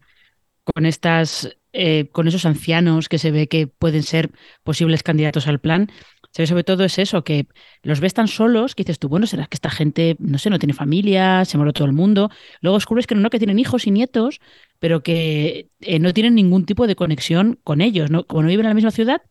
con 0.63 0.87
estas 0.87 1.59
eh, 1.77 2.09
con 2.13 2.29
esos 2.29 2.47
ancianos 2.47 3.09
que 3.09 3.19
se 3.19 3.33
ve 3.33 3.49
que 3.49 3.67
pueden 3.67 4.05
ser 4.05 4.31
posibles 4.63 5.03
candidatos 5.03 5.49
al 5.49 5.59
plan, 5.59 5.91
se 6.31 6.43
ve 6.43 6.47
sobre 6.47 6.63
todo 6.63 6.85
es 6.85 7.01
eso, 7.01 7.25
que 7.25 7.49
los 7.83 7.99
ves 7.99 8.15
tan 8.15 8.29
solos 8.29 8.77
que 8.77 8.85
dices 8.85 9.01
tú, 9.01 9.09
bueno, 9.09 9.27
será 9.27 9.47
que 9.47 9.57
esta 9.57 9.71
gente, 9.71 10.15
no 10.21 10.39
sé, 10.39 10.51
no 10.51 10.61
tiene 10.61 10.73
familia, 10.73 11.45
se 11.45 11.57
muere 11.59 11.73
todo 11.73 11.87
el 11.87 11.93
mundo. 11.93 12.31
Luego 12.61 12.77
descubres 12.77 13.09
que 13.09 13.17
no, 13.17 13.29
que 13.29 13.39
tienen 13.39 13.59
hijos 13.59 13.89
y 13.89 13.91
nietos, 13.91 14.41
pero 14.79 15.03
que 15.03 15.69
eh, 15.81 15.99
no 15.99 16.13
tienen 16.13 16.37
ningún 16.37 16.65
tipo 16.65 16.87
de 16.87 16.95
conexión 16.95 17.59
con 17.65 17.81
ellos, 17.81 18.09
¿no? 18.09 18.25
Como 18.25 18.43
no 18.43 18.49
viven 18.49 18.67
en 18.67 18.71
la 18.71 18.75
misma 18.75 18.93
ciudad, 18.93 19.23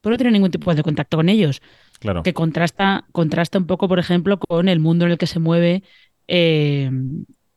pues 0.00 0.10
no 0.10 0.16
tienen 0.16 0.32
ningún 0.32 0.50
tipo 0.50 0.74
de 0.74 0.82
contacto 0.82 1.16
con 1.16 1.28
ellos. 1.28 1.62
Claro. 2.00 2.24
Que 2.24 2.34
contrasta, 2.34 3.06
contrasta 3.12 3.58
un 3.58 3.66
poco, 3.66 3.86
por 3.86 4.00
ejemplo, 4.00 4.38
con 4.40 4.68
el 4.68 4.80
mundo 4.80 5.04
en 5.04 5.12
el 5.12 5.18
que 5.18 5.28
se 5.28 5.38
mueve 5.38 5.84
eh, 6.26 6.90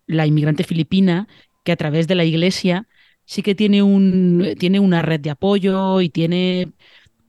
la 0.05 0.27
inmigrante 0.27 0.63
filipina, 0.63 1.27
que 1.63 1.71
a 1.71 1.75
través 1.75 2.07
de 2.07 2.13
la 2.13 2.25
iglesia 2.25 2.87
sí 3.25 3.41
que 3.41 3.55
tiene, 3.55 3.83
un, 3.83 4.55
tiene 4.57 4.79
una 4.79 5.01
red 5.01 5.19
de 5.19 5.31
apoyo 5.31 6.01
y 6.01 6.09
tiene, 6.09 6.69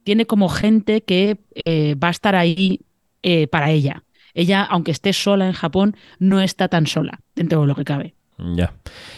tiene 0.04 0.26
como 0.26 0.48
gente 0.48 1.02
que 1.02 1.38
eh, 1.64 1.94
va 1.94 2.08
a 2.08 2.12
estar 2.12 2.36
ahí 2.36 2.80
eh, 3.22 3.48
para 3.48 3.70
ella. 3.70 4.04
Ella, 4.34 4.62
aunque 4.62 4.90
esté 4.90 5.12
sola 5.12 5.46
en 5.46 5.52
Japón, 5.52 5.96
no 6.18 6.40
está 6.40 6.68
tan 6.68 6.86
sola 6.86 7.20
dentro 7.34 7.62
de 7.62 7.66
lo 7.66 7.74
que 7.74 7.84
cabe. 7.84 8.14
Ya. 8.38 8.74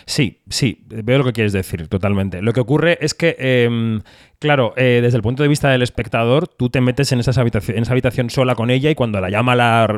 Sí, 0.07 0.41
sí, 0.49 0.85
veo 0.87 1.19
lo 1.19 1.25
que 1.25 1.33
quieres 1.33 1.53
decir, 1.53 1.89
totalmente. 1.89 2.41
Lo 2.41 2.53
que 2.53 2.61
ocurre 2.61 2.99
es 3.01 3.15
que, 3.15 3.35
em, 3.39 4.01
claro, 4.39 4.75
eh, 4.77 5.01
desde 5.03 5.17
el 5.17 5.23
punto 5.23 5.43
de 5.43 5.49
vista 5.49 5.71
del 5.71 5.83
espectador, 5.83 6.47
tú 6.47 6.71
te 6.71 6.81
metes 6.81 7.11
en, 7.11 7.19
esa 7.19 7.39
habitación, 7.41 7.77
en 7.77 7.83
esa 7.83 7.93
habitación 7.93 8.31
sola 8.31 8.55
con 8.55 8.71
ella 8.71 8.91
y 8.91 8.95
cuando 8.95 9.21
la 9.21 9.29
llama 9.29 9.57
la, 9.57 9.89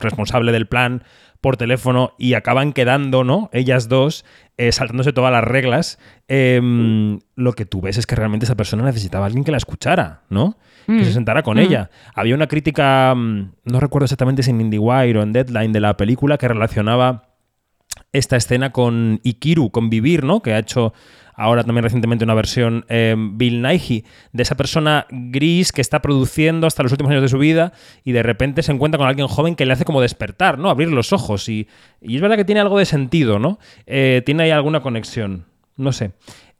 responsable 0.00 0.52
del 0.52 0.66
plan 0.66 1.04
por 1.40 1.56
teléfono 1.56 2.12
y 2.18 2.34
acaban 2.34 2.72
quedando, 2.72 3.24
¿no? 3.24 3.50
Ellas 3.52 3.88
dos, 3.88 4.24
eh, 4.56 4.72
saltándose 4.72 5.12
todas 5.12 5.32
las 5.32 5.44
reglas, 5.44 5.98
em, 6.28 7.20
lo 7.34 7.52
que 7.52 7.66
tú 7.66 7.80
ves 7.80 7.98
es 7.98 8.06
que 8.06 8.16
realmente 8.16 8.44
esa 8.44 8.56
persona 8.56 8.84
necesitaba 8.84 9.24
a 9.24 9.26
alguien 9.26 9.44
que 9.44 9.50
la 9.50 9.58
escuchara, 9.58 10.22
¿no? 10.28 10.56
Que 10.86 11.04
se 11.04 11.10
mm. 11.10 11.14
sentara 11.14 11.42
con 11.42 11.58
ella. 11.58 11.90
Mm. 11.90 12.10
Había 12.14 12.34
una 12.36 12.46
crítica, 12.46 13.12
mm, 13.14 13.52
no 13.64 13.80
recuerdo 13.80 14.04
exactamente 14.04 14.42
si 14.42 14.50
en 14.50 14.60
IndieWire 14.60 15.18
o 15.18 15.22
en 15.22 15.32
Deadline 15.32 15.72
de 15.72 15.80
la 15.80 15.96
película, 15.96 16.38
que 16.38 16.46
relacionaba 16.46 17.35
esta 18.18 18.36
escena 18.36 18.72
con 18.72 19.20
Ikiru, 19.22 19.70
con 19.70 19.90
Vivir, 19.90 20.24
¿no? 20.24 20.40
Que 20.40 20.54
ha 20.54 20.58
hecho 20.58 20.92
ahora 21.36 21.62
también 21.64 21.84
recientemente 21.84 22.24
una 22.24 22.34
versión 22.34 22.84
eh, 22.88 23.14
Bill 23.16 23.62
Nighy, 23.62 24.04
de 24.32 24.42
esa 24.42 24.56
persona 24.56 25.06
gris 25.10 25.70
que 25.70 25.82
está 25.82 26.00
produciendo 26.00 26.66
hasta 26.66 26.82
los 26.82 26.92
últimos 26.92 27.10
años 27.10 27.22
de 27.22 27.28
su 27.28 27.38
vida 27.38 27.72
y 28.04 28.12
de 28.12 28.22
repente 28.22 28.62
se 28.62 28.72
encuentra 28.72 28.98
con 28.98 29.06
alguien 29.06 29.28
joven 29.28 29.54
que 29.54 29.66
le 29.66 29.74
hace 29.74 29.84
como 29.84 30.00
despertar, 30.00 30.58
¿no? 30.58 30.70
Abrir 30.70 30.90
los 30.90 31.12
ojos. 31.12 31.48
Y, 31.48 31.68
es 32.00 32.20
verdad 32.20 32.36
que 32.36 32.44
tiene 32.44 32.60
algo 32.60 32.78
de 32.78 32.86
sentido, 32.86 33.38
¿no? 33.38 33.58
Eh, 33.86 34.22
tiene 34.24 34.44
ahí 34.44 34.50
alguna 34.50 34.80
conexión. 34.80 35.44
No 35.76 35.92
sé. 35.92 36.12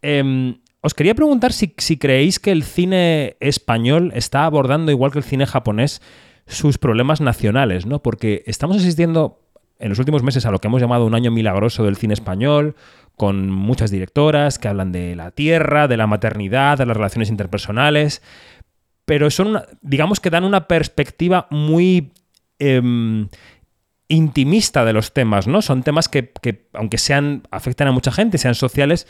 Em, 0.02 0.58
os 0.82 0.92
quería 0.92 1.14
preguntar 1.14 1.52
si, 1.52 1.74
si 1.78 1.96
creéis 1.96 2.38
que 2.38 2.52
el 2.52 2.62
cine 2.62 3.36
español 3.40 4.12
está 4.14 4.44
abordando, 4.44 4.92
igual 4.92 5.10
que 5.10 5.18
el 5.18 5.24
cine 5.24 5.46
japonés, 5.46 6.02
sus 6.46 6.78
problemas 6.78 7.20
nacionales, 7.20 7.86
¿no? 7.86 8.02
Porque 8.02 8.44
estamos 8.46 8.76
asistiendo 8.76 9.40
en 9.78 9.88
los 9.88 9.98
últimos 9.98 10.22
meses 10.22 10.46
a 10.46 10.50
lo 10.50 10.58
que 10.58 10.68
hemos 10.68 10.80
llamado 10.80 11.06
un 11.06 11.14
año 11.14 11.30
milagroso 11.30 11.84
del 11.84 11.96
cine 11.96 12.14
español, 12.14 12.76
con 13.16 13.50
muchas 13.50 13.90
directoras 13.90 14.58
que 14.58 14.68
hablan 14.68 14.92
de 14.92 15.16
la 15.16 15.30
tierra, 15.30 15.88
de 15.88 15.96
la 15.96 16.06
maternidad, 16.06 16.78
de 16.78 16.86
las 16.86 16.96
relaciones 16.96 17.30
interpersonales, 17.30 18.22
pero 19.04 19.30
son, 19.30 19.62
digamos 19.82 20.20
que 20.20 20.30
dan 20.30 20.44
una 20.44 20.66
perspectiva 20.68 21.46
muy 21.50 22.12
em, 22.58 23.28
intimista 24.08 24.84
de 24.84 24.92
los 24.92 25.12
temas, 25.12 25.46
¿no? 25.46 25.62
Son 25.62 25.82
temas 25.82 26.08
que, 26.08 26.30
que, 26.30 26.68
aunque 26.72 26.98
sean, 26.98 27.42
afectan 27.50 27.88
a 27.88 27.92
mucha 27.92 28.12
gente, 28.12 28.38
sean 28.38 28.54
sociales, 28.54 29.06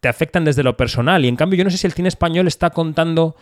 te 0.00 0.08
afectan 0.08 0.44
desde 0.44 0.62
lo 0.62 0.76
personal. 0.76 1.24
Y 1.24 1.28
en 1.28 1.36
cambio, 1.36 1.58
yo 1.58 1.64
no 1.64 1.70
sé 1.70 1.78
si 1.78 1.86
el 1.86 1.92
cine 1.92 2.08
español 2.08 2.46
está 2.46 2.70
contando 2.70 3.36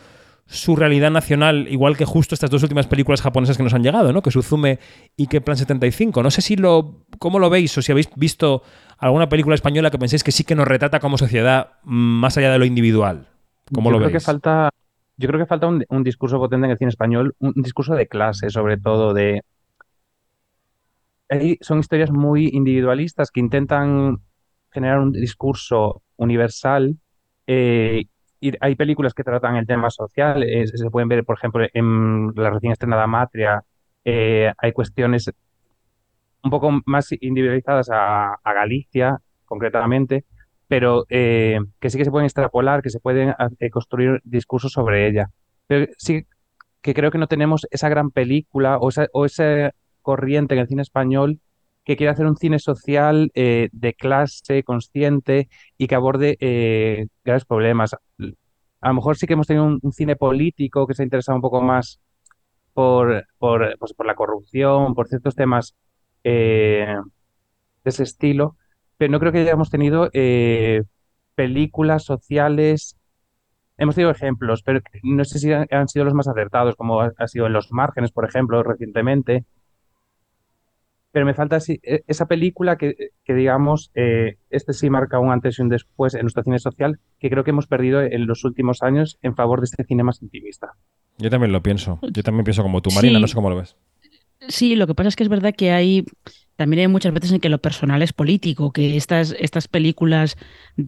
su 0.48 0.76
realidad 0.76 1.11
nacional, 1.11 1.68
igual 1.68 1.98
que 1.98 2.06
justo 2.06 2.34
estas 2.34 2.50
dos 2.50 2.62
últimas 2.62 2.87
películas 2.87 3.20
japonesas 3.20 3.58
que 3.58 3.62
nos 3.62 3.74
han 3.74 3.82
llegado, 3.82 4.14
¿no? 4.14 4.22
Que 4.22 4.30
Suzume 4.30 4.78
y 5.14 5.26
que 5.26 5.42
Plan 5.42 5.58
75. 5.58 6.22
No 6.22 6.30
sé 6.30 6.40
si 6.40 6.56
lo, 6.56 7.04
cómo 7.18 7.38
lo 7.38 7.50
veis 7.50 7.76
o 7.76 7.82
si 7.82 7.92
habéis 7.92 8.08
visto 8.16 8.62
alguna 8.96 9.28
película 9.28 9.54
española 9.54 9.90
que 9.90 9.98
penséis 9.98 10.24
que 10.24 10.32
sí 10.32 10.44
que 10.44 10.54
nos 10.54 10.66
retrata 10.66 11.00
como 11.00 11.18
sociedad 11.18 11.72
más 11.84 12.38
allá 12.38 12.50
de 12.50 12.58
lo 12.58 12.64
individual. 12.64 13.28
¿Cómo 13.74 13.90
yo 13.90 13.98
lo 13.98 13.98
creo 13.98 14.11
Que 14.11 14.20
falta, 14.20 14.70
yo 15.18 15.28
creo 15.28 15.38
que 15.38 15.46
falta 15.46 15.66
un, 15.66 16.02
discurso 16.02 16.38
potente 16.38 16.64
en 16.64 16.70
el 16.70 16.78
cine 16.78 16.88
español, 16.88 17.37
un, 17.40 17.52
discurso 17.56 17.94
de 17.94 18.08
clase, 18.08 18.48
sobre 18.48 18.78
todo, 18.78 19.12
de... 19.12 19.42
son 21.61 21.80
historias 21.80 22.11
muy 22.11 22.48
individualistas 22.54 23.30
que 23.30 23.40
intentan 23.40 24.22
generar 24.70 25.00
un 25.00 25.12
discurso 25.12 26.00
universal 26.16 26.96
eh, 27.46 28.06
hay 28.61 28.74
películas 28.77 29.14
que 29.14 29.24
tratan 29.24 29.57
el 29.57 29.66
tema 29.66 29.90
social, 29.90 30.44
se 30.64 30.90
pueden 30.90 31.09
ver, 31.09 31.24
por 31.24 31.37
ejemplo, 31.37 31.66
en 31.72 32.33
la 32.37 32.51
recién 32.51 32.72
estrenada 32.72 33.07
Matria, 33.07 33.64
eh, 34.05 34.53
hay 34.59 34.72
cuestiones 34.72 35.31
un 36.42 36.51
poco 36.51 36.81
más 36.87 37.12
individualizadas 37.20 37.88
a, 37.92 38.38
Galicia, 38.44 39.18
concretamente, 39.44 40.24
pero 40.66 41.05
eh, 41.09 41.59
que 41.81 41.90
sí 41.90 41.98
que 41.98 42.05
se 42.05 42.11
pueden 42.11 42.27
extrapolar, 42.27 42.83
que 42.83 42.90
se 42.90 43.01
pueden 43.01 43.35
eh, 43.59 43.70
construir 43.70 44.20
discursos 44.24 44.72
sobre 44.72 45.09
ella. 45.09 45.31
Pero 45.66 45.92
sí 45.98 46.27
que 46.81 46.94
creo 46.94 47.11
que 47.11 47.18
no 47.18 47.27
tenemos 47.27 47.66
esa 47.70 47.88
gran 47.88 48.11
película 48.11 48.79
o 48.79 48.88
esa, 48.88 49.09
o 49.12 49.24
esa 49.24 49.72
corriente 50.03 50.55
en 50.55 50.61
el 50.61 50.68
cine 50.68 50.83
español 50.83 51.40
que 51.88 51.96
quiere 51.96 52.11
hacer 52.11 52.27
un 52.27 52.37
cine 52.37 52.59
social 52.59 53.31
eh, 53.35 53.70
de 53.72 53.94
clase, 53.94 54.62
consciente 54.62 55.48
y 55.79 55.87
que 55.87 55.94
aborde 55.94 56.37
eh, 56.38 57.07
graves 57.24 57.46
problemas. 57.46 57.94
A 57.94 58.88
lo 58.88 58.94
mejor 58.94 59.16
sí 59.16 59.27
que 59.27 59.33
hemos 59.33 59.46
tenido 59.46 59.64
un, 59.64 59.92
cine 59.92 60.14
político 60.14 60.87
que 60.87 60.92
se 60.92 61.03
ha 61.03 61.05
interesado 61.05 61.37
un 61.37 61.40
poco 61.40 61.62
más 61.62 61.98
por, 62.74 63.27
por, 63.38 63.74
pues, 63.79 63.94
por 63.94 64.05
la 64.05 64.14
corrupción, 64.14 64.94
por 64.94 65.09
ciertos 65.09 65.35
temas 65.35 65.77
eh, 66.24 66.94
de 67.85 67.88
ese 67.88 68.03
estilo, 68.03 68.59
pero 68.98 69.11
no 69.11 69.18
creo 69.18 69.33
que 69.33 69.38
hayamos 69.38 69.70
tenido 69.70 70.11
películas 71.35 72.05
sociales. 72.05 72.98
Hemos 73.79 73.94
tenido 73.94 74.11
ejemplos, 74.11 74.62
pero 74.62 74.81
no 75.05 75.24
sé 75.24 75.38
si 75.38 75.53
han 75.53 75.88
sido 75.88 76.05
los 76.05 76.12
más 76.12 76.29
acertados, 76.29 76.77
como 76.77 77.01
ha 77.01 77.29
sido 77.29 77.46
en 77.46 77.55
Los 77.55 77.72
Márgenes, 77.72 78.12
por 78.12 78.27
ejemplo, 78.27 78.62
recientemente, 78.62 79.46
pero 81.12 81.27
me 81.27 81.35
falta 81.35 81.59
e, 81.68 82.05
esa 82.07 82.27
película 82.27 82.77
que, 82.77 83.12
digamos, 83.27 83.90
eh, 83.94 84.37
este 84.51 84.73
sí 84.73 84.90
marca 84.90 85.18
un 85.18 85.31
antes 85.31 85.59
y 85.59 85.62
un 85.62 85.68
después 85.68 86.14
en 86.14 86.23
nuestro 86.23 86.42
cine 86.42 86.59
social, 86.59 86.99
que 87.18 87.31
creo 87.31 87.44
que 87.44 87.51
hemos 87.51 87.66
perdido 87.66 88.03
en 88.03 88.27
los 88.27 88.44
últimos 88.44 88.83
años 88.83 89.18
en 89.23 89.35
favor 89.35 89.61
de 89.61 89.66
este 89.66 89.85
cine 89.85 90.03
más 90.03 90.23
intimista. 90.23 90.73
Yo 91.18 91.31
también 91.31 91.53
lo 91.53 91.62
pienso. 91.62 91.99
Yo 92.03 92.23
también 92.23 92.44
pienso 92.44 92.62
como 92.62 92.83
tú, 92.83 92.90
Marina, 92.90 93.18
no 93.18 93.27
sé 93.27 93.35
cómo 93.35 93.51
lo 93.51 93.57
ves. 93.57 93.77
Sí, 94.49 94.77
lo 94.77 94.87
que 94.87 94.94
pasa 94.94 95.09
es 95.09 95.16
que 95.16 95.25
es 95.25 95.29
verdad 95.29 95.55
que 95.55 95.73
hay 95.73 96.05
también 96.59 96.81
hay 96.81 96.88
muchas 96.88 97.14
veces 97.14 97.31
en 97.31 97.38
que 97.38 97.49
lo 97.49 97.61
personal 97.61 98.03
es 98.03 98.12
político, 98.12 98.73
que 98.73 98.97
estas, 98.97 99.33
estas 99.38 99.68
películas, 99.68 100.37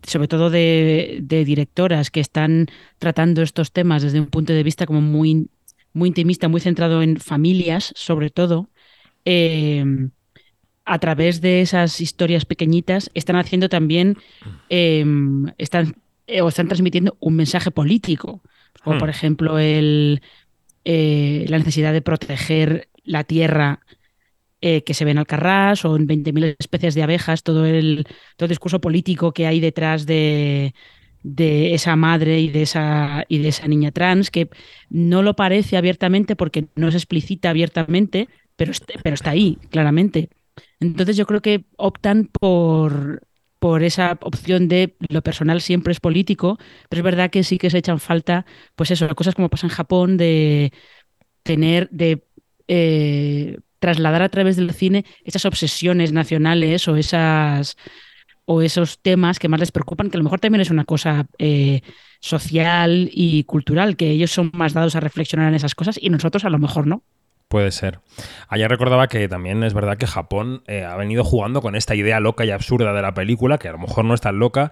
sobre 0.05 0.27
todo 0.27 0.51
de, 0.51 1.23
directoras 1.23 2.11
que 2.11 2.19
están 2.19 2.67
tratando 2.99 3.41
estos 3.41 3.71
temas 3.71 4.03
desde 4.03 4.19
un 4.19 4.27
punto 4.27 4.53
de 4.53 4.65
vista 4.65 4.85
como 4.85 5.01
muy, 5.01 5.49
muy 5.93 6.09
intimista, 6.09 6.49
muy 6.49 6.61
centrado 6.61 7.03
en 7.03 7.19
familias, 7.19 7.93
sobre 7.95 8.31
todo, 8.31 8.69
eh, 9.25 9.85
a 10.85 10.99
través 10.99 11.41
de 11.41 11.61
esas 11.61 12.01
historias 12.01 12.45
pequeñitas, 12.45 13.11
están 13.15 13.37
haciendo 13.37 13.69
también, 13.69 14.17
eh, 14.69 15.05
están, 15.59 15.97
o 16.41 16.49
están 16.49 16.69
transmitiendo 16.69 17.17
un 17.21 17.37
mensaje 17.37 17.71
político, 17.71 18.43
como 18.83 18.99
por 18.99 19.09
hmm. 19.09 19.11
ejemplo 19.11 19.59
el, 19.59 20.23
eh, 20.85 21.45
la 21.49 21.59
necesidad 21.59 21.93
de 21.93 22.03
proteger 22.03 22.89
la 23.05 23.25
tierra 23.25 23.81
eh, 24.63 24.83
que 24.83 24.95
se 24.95 25.05
ve 25.05 25.11
en 25.11 25.19
Alcarrás 25.19 25.85
o 25.85 25.97
en 25.97 26.07
20.000 26.07 26.57
especies 26.59 26.95
de 26.95 27.03
abejas, 27.03 27.43
todo 27.43 27.67
el, 27.67 28.05
todo 28.37 28.47
el 28.47 28.51
discurso 28.51 28.81
político 28.81 29.33
que 29.33 29.47
hay 29.47 29.61
detrás 29.61 30.07
de, 30.07 30.75
de 31.23 31.75
esa 31.75 31.97
madre 31.97 32.41
y 32.41 32.49
de 32.49 32.63
esa, 32.63 33.25
y 33.29 33.39
de 33.39 33.49
esa 33.49 33.69
niña 33.69 33.91
trans, 33.91 34.31
que 34.31 34.49
no 34.89 35.23
lo 35.23 35.37
parece 35.37 35.77
abiertamente 35.77 36.37
porque 36.37 36.67
no 36.75 36.91
se 36.91 36.97
explicita 36.97 37.51
abiertamente, 37.51 38.29
pero, 38.61 38.73
pero 39.03 39.15
está 39.15 39.31
ahí, 39.31 39.57
claramente. 39.71 40.29
Entonces 40.81 41.17
yo 41.17 41.25
creo 41.25 41.41
que 41.41 41.65
optan 41.79 42.27
por, 42.27 43.27
por 43.59 43.83
esa 43.83 44.19
opción 44.21 44.69
de 44.69 44.97
lo 45.09 45.23
personal 45.23 45.63
siempre 45.63 45.93
es 45.93 46.01
político, 46.01 46.59
pero 46.91 47.01
es 47.01 47.05
verdad 47.05 47.31
que 47.31 47.43
sí 47.43 47.57
que 47.57 47.71
se 47.71 47.79
echan 47.79 48.01
falta, 48.01 48.45
pues 48.77 48.91
eso, 48.91 49.09
cosas 49.15 49.35
como 49.35 49.49
pasa 49.49 49.67
en 49.67 49.73
Japón, 49.73 50.19
de 50.19 50.75
tener, 51.43 51.89
de 51.89 52.23
eh, 52.69 53.57
trasladar 53.79 54.21
a 54.21 54.29
través 54.29 54.57
del 54.57 54.75
cine 54.75 55.07
esas 55.25 55.47
obsesiones 55.47 56.13
nacionales 56.13 56.87
o 56.87 56.97
esas 56.97 57.77
o 58.45 58.61
esos 58.61 59.01
temas 59.01 59.39
que 59.39 59.49
más 59.49 59.61
les 59.61 59.73
preocupan, 59.73 60.11
que 60.11 60.19
a 60.19 60.21
lo 60.21 60.25
mejor 60.25 60.41
también 60.41 60.61
es 60.61 60.71
una 60.71 60.85
cosa 60.85 61.29
eh, 61.39 61.81
social 62.21 63.09
y 63.11 63.45
cultural, 63.45 63.97
que 63.97 64.11
ellos 64.11 64.33
son 64.33 64.51
más 64.53 64.75
dados 64.75 64.97
a 64.97 65.01
reflexionar 65.01 65.49
en 65.49 65.55
esas 65.55 65.75
cosas 65.75 65.99
y 66.03 66.11
nosotros 66.11 66.45
a 66.45 66.51
lo 66.51 66.59
mejor 66.59 66.87
no. 66.87 67.05
Puede 67.51 67.73
ser. 67.73 67.99
Ayer 68.47 68.71
recordaba 68.71 69.09
que 69.09 69.27
también 69.27 69.65
es 69.65 69.75
verdad 69.75 69.97
que 69.99 70.07
Japón 70.07 70.63
eh, 70.69 70.85
ha 70.85 70.95
venido 70.95 71.25
jugando 71.25 71.61
con 71.61 71.75
esta 71.75 71.97
idea 71.97 72.21
loca 72.21 72.45
y 72.45 72.53
absurda 72.53 72.93
de 72.93 73.03
la 73.03 73.13
película, 73.13 73.59
que 73.59 73.67
a 73.67 73.73
lo 73.73 73.79
mejor 73.79 74.05
no 74.05 74.15
es 74.15 74.21
tan 74.21 74.39
loca, 74.39 74.71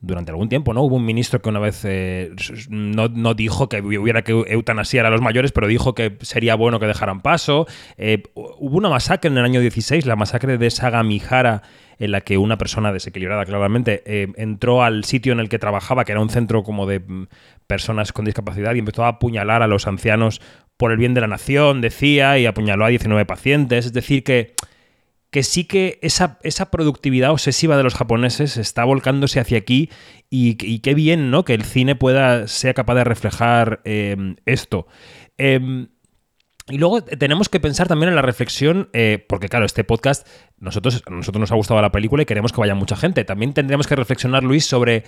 durante 0.00 0.30
algún 0.30 0.48
tiempo, 0.48 0.72
¿no? 0.72 0.82
Hubo 0.82 0.96
un 0.96 1.04
ministro 1.04 1.42
que 1.42 1.48
una 1.48 1.58
vez 1.58 1.84
eh, 1.84 2.30
no, 2.70 3.34
dijo 3.34 3.68
que 3.68 3.80
hubiera 3.82 4.22
que 4.22 4.32
eutanasiar 4.46 5.04
a 5.06 5.10
los 5.10 5.20
mayores, 5.20 5.52
pero 5.52 5.66
dijo 5.66 5.94
que 5.94 6.16
sería 6.22 6.54
bueno 6.54 6.80
que 6.80 6.86
dejaran 6.86 7.20
paso. 7.20 7.66
Eh, 7.98 8.22
hubo 8.34 8.78
una 8.78 8.88
masacre 8.88 9.28
en 9.30 9.36
el 9.36 9.44
año 9.44 9.60
16, 9.60 10.06
la 10.06 10.16
masacre 10.16 10.56
de 10.56 10.70
Sagamihara, 10.70 11.62
en 11.98 12.12
la 12.12 12.22
que 12.22 12.38
una 12.38 12.56
persona 12.56 12.92
desequilibrada 12.92 13.44
claramente 13.44 14.02
eh, 14.06 14.28
entró 14.36 14.82
al 14.82 15.04
sitio 15.04 15.34
en 15.34 15.40
el 15.40 15.50
que 15.50 15.58
trabajaba, 15.58 16.04
que 16.04 16.12
era 16.12 16.22
un 16.22 16.30
centro 16.30 16.62
como 16.62 16.86
de 16.86 17.00
mm, 17.00 17.26
personas 17.66 18.12
con 18.12 18.24
discapacidad, 18.24 18.74
y 18.74 18.78
empezó 18.78 19.04
a 19.04 19.08
apuñalar 19.08 19.62
a 19.62 19.66
los 19.66 19.86
ancianos 19.86 20.40
por 20.80 20.92
el 20.92 20.96
bien 20.96 21.12
de 21.12 21.20
la 21.20 21.26
nación, 21.26 21.82
decía, 21.82 22.38
y 22.38 22.46
apuñaló 22.46 22.86
a 22.86 22.88
19 22.88 23.26
pacientes. 23.26 23.84
Es 23.84 23.92
decir, 23.92 24.24
que 24.24 24.54
que 25.30 25.42
sí 25.42 25.64
que 25.64 25.98
esa, 26.02 26.38
esa, 26.42 26.70
productividad 26.70 27.30
obsesiva 27.30 27.76
de 27.76 27.84
los 27.84 27.94
japoneses 27.94 28.56
está 28.56 28.82
volcándose 28.84 29.38
hacia 29.38 29.58
aquí 29.58 29.90
y, 30.28 30.80
qué 30.80 30.94
bien, 30.94 31.30
¿no? 31.30 31.44
Que 31.44 31.54
el 31.54 31.62
cine 31.64 31.94
pueda, 31.94 32.48
sea 32.48 32.74
capaz 32.74 32.94
de 32.94 33.04
reflejar 33.04 33.80
em, 33.84 34.36
esto. 34.44 34.88
Em, 35.38 35.88
y 36.68 36.78
luego 36.78 37.04
tenemos 37.04 37.48
que 37.48 37.60
pensar 37.60 37.86
también 37.86 38.08
en 38.08 38.16
la 38.16 38.22
reflexión, 38.22 38.88
eh, 38.92 39.24
porque 39.28 39.48
claro, 39.48 39.66
este 39.66 39.84
podcast, 39.84 40.26
nosotros, 40.58 41.02
a 41.06 41.10
nosotros 41.10 41.40
nos 41.40 41.52
ha 41.52 41.56
gustado 41.56 41.80
la 41.80 41.92
película 41.92 42.22
y 42.22 42.26
queremos 42.26 42.52
que 42.52 42.60
vaya 42.60 42.74
mucha 42.74 42.96
gente. 42.96 43.22
También 43.24 43.52
tendríamos 43.52 43.86
que 43.86 43.96
reflexionar, 43.96 44.42
Luis, 44.42 44.66
sobre 44.66 45.04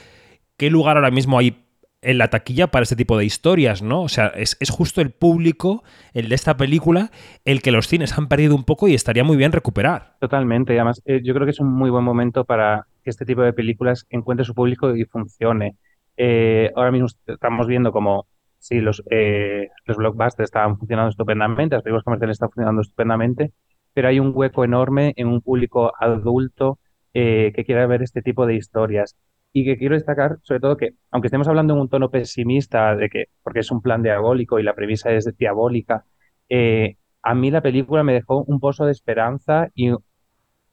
qué 0.57 0.71
lugar 0.71 0.99
ahora 0.99 1.11
mismo 1.11 1.39
hay 1.39 1.65
en 2.03 2.19
la 2.19 2.29
taquilla 2.29 2.67
para 2.67 2.83
este 2.83 2.97
tipo 2.97 3.17
de 3.17 3.25
historias, 3.25 3.81
¿no? 3.81 4.03
O 4.03 4.09
sea, 4.09 4.27
es, 4.29 4.57
justo 4.71 5.01
el 5.01 5.11
público, 5.11 5.85
el 6.12 6.29
de 6.29 6.35
esta 6.35 6.57
película, 6.57 7.11
el 7.45 7.62
que 7.62 7.71
los 7.71 7.87
cines 7.87 8.19
han 8.19 8.29
perdido 8.29 8.57
un 8.57 8.65
poco 8.65 8.88
y 8.88 8.95
estaría 8.95 9.25
muy 9.25 9.37
bien 9.37 9.53
recuperar. 9.53 10.17
Totalmente, 10.21 10.75
y 10.75 10.77
además 10.77 11.01
eh, 11.07 11.21
yo 11.23 11.33
creo 11.33 11.47
que 11.47 11.53
es 11.53 11.61
un 11.61 11.73
muy 11.73 11.91
buen 11.91 12.05
momento 12.05 12.45
para 12.45 12.87
que 13.05 13.11
este 13.11 13.25
tipo 13.25 13.43
de 13.43 13.53
películas 13.53 14.07
encuentre 14.11 14.45
su 14.45 14.55
público 14.55 14.95
y 14.95 15.05
funcione. 15.05 15.77
Eh, 16.17 16.71
ahora 16.75 16.91
mismo 16.91 17.07
estamos 17.27 17.67
viendo 17.67 17.93
como 17.93 18.27
sí, 18.59 18.81
los, 18.81 19.03
eh, 19.11 19.69
los 19.87 19.97
blockbusters 19.97 20.49
estaban 20.49 20.79
funcionando 20.79 21.11
estupendamente, 21.11 21.77
las 21.77 21.85
películas 21.85 22.05
comerciales 22.05 22.35
están 22.35 22.51
funcionando 22.51 22.83
estupendamente, 22.83 23.53
pero 23.95 24.09
hay 24.09 24.19
un 24.19 24.33
hueco 24.35 24.65
enorme 24.65 25.15
en 25.17 25.29
un 25.29 25.41
público 25.41 25.93
adulto 25.99 26.79
que 27.15 27.65
quiere 27.67 27.87
ver 27.87 28.03
este 28.03 28.23
tipo 28.23 28.47
de 28.47 28.55
historias 28.55 29.17
y 29.53 29.65
que 29.65 29.77
quiero 29.79 29.95
destacar, 29.95 30.38
sobre 30.43 30.61
todo, 30.61 30.77
que 30.77 30.95
aunque 31.11 31.29
estemos 31.29 31.49
hablando 31.49 31.75
en 31.75 31.81
un 31.81 31.88
tono 31.88 32.11
pesimista, 32.11 32.97
de 32.97 33.09
que, 33.11 33.27
porque 33.43 33.61
es 33.61 33.71
un 33.71 33.83
plan 33.83 34.03
diabólico 34.03 34.59
y 34.59 34.62
la 34.62 34.75
premisa 34.75 35.12
es 35.12 35.37
diabólica, 35.37 36.05
eh, 36.49 36.97
a 37.23 37.35
mí 37.35 37.51
la 37.51 37.62
película 37.62 38.03
me 38.03 38.15
dejó 38.15 38.45
un 38.45 38.61
pozo 38.61 38.87
de 38.87 38.93
esperanza 38.93 39.69
y, 39.75 39.93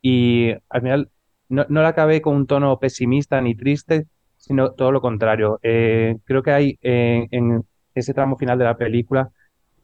y 0.02 0.52
al 0.70 0.82
final 0.82 1.12
no, 1.50 1.66
no 1.70 1.82
la 1.82 1.90
acabé 1.90 2.22
con 2.22 2.36
un 2.36 2.48
tono 2.48 2.80
pesimista 2.80 3.42
ni 3.42 3.56
triste, 3.56 4.08
sino 4.38 4.72
todo 4.74 4.92
lo 4.92 5.02
contrario. 5.02 5.60
Eh, 5.64 6.18
creo 6.26 6.44
que 6.44 6.52
hay 6.52 6.80
eh, 6.82 7.28
en 7.32 7.66
ese 7.94 8.14
tramo 8.14 8.38
final 8.38 8.58
de 8.58 8.66
la 8.66 8.78
película 8.78 9.32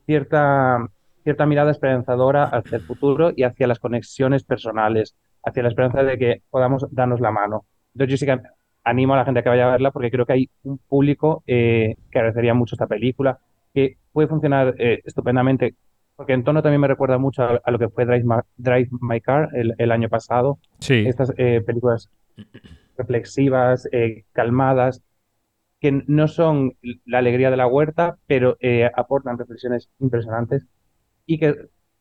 cierta, 0.05 0.87
cierta 1.23 1.45
mirada 1.45 1.71
esperanzadora 1.71 2.45
hacia 2.45 2.77
el 2.77 2.83
futuro 2.83 3.31
y 3.35 3.43
hacia 3.43 3.67
las 3.67 3.79
conexiones 3.79 4.43
personales, 4.43 5.15
hacia 5.43 5.63
la 5.63 5.69
esperanza 5.69 6.03
de 6.03 6.17
que 6.17 6.43
podamos 6.49 6.85
darnos 6.91 7.19
la 7.19 7.31
mano. 7.31 7.65
Entonces 7.93 8.11
yo 8.11 8.17
sí 8.17 8.25
que 8.25 8.41
animo 8.85 9.15
a 9.15 9.17
la 9.17 9.25
gente 9.25 9.39
a 9.39 9.43
que 9.43 9.49
vaya 9.49 9.67
a 9.67 9.71
verla 9.71 9.91
porque 9.91 10.11
creo 10.11 10.25
que 10.25 10.33
hay 10.33 10.49
un 10.63 10.77
público 10.77 11.43
eh, 11.47 11.95
que 12.11 12.19
agradecería 12.19 12.53
mucho 12.53 12.75
esta 12.75 12.87
película, 12.87 13.39
que 13.73 13.97
puede 14.13 14.27
funcionar 14.27 14.75
eh, 14.77 15.01
estupendamente, 15.03 15.75
porque 16.15 16.33
en 16.33 16.43
tono 16.43 16.61
también 16.61 16.79
me 16.79 16.87
recuerda 16.87 17.17
mucho 17.17 17.43
a, 17.43 17.71
lo 17.71 17.79
que 17.79 17.89
fue 17.89 18.05
Drive 18.05 18.89
My, 19.01 19.21
Car 19.21 19.49
el, 19.53 19.91
año 19.91 20.07
pasado. 20.07 20.59
Sí. 20.79 21.03
Estas 21.05 21.33
eh, 21.37 21.61
películas 21.65 22.09
reflexivas, 22.97 23.89
calmadas, 24.31 25.01
que 25.81 26.03
no 26.07 26.29
son 26.29 26.75
la 27.05 27.17
alegría 27.17 27.51
de 27.51 27.57
la 27.57 27.67
huerta, 27.67 28.15
pero 28.27 28.57
aportan 28.95 29.37
reflexiones 29.37 29.89
impresionantes 29.99 30.65
y 31.25 31.37
que 31.37 31.55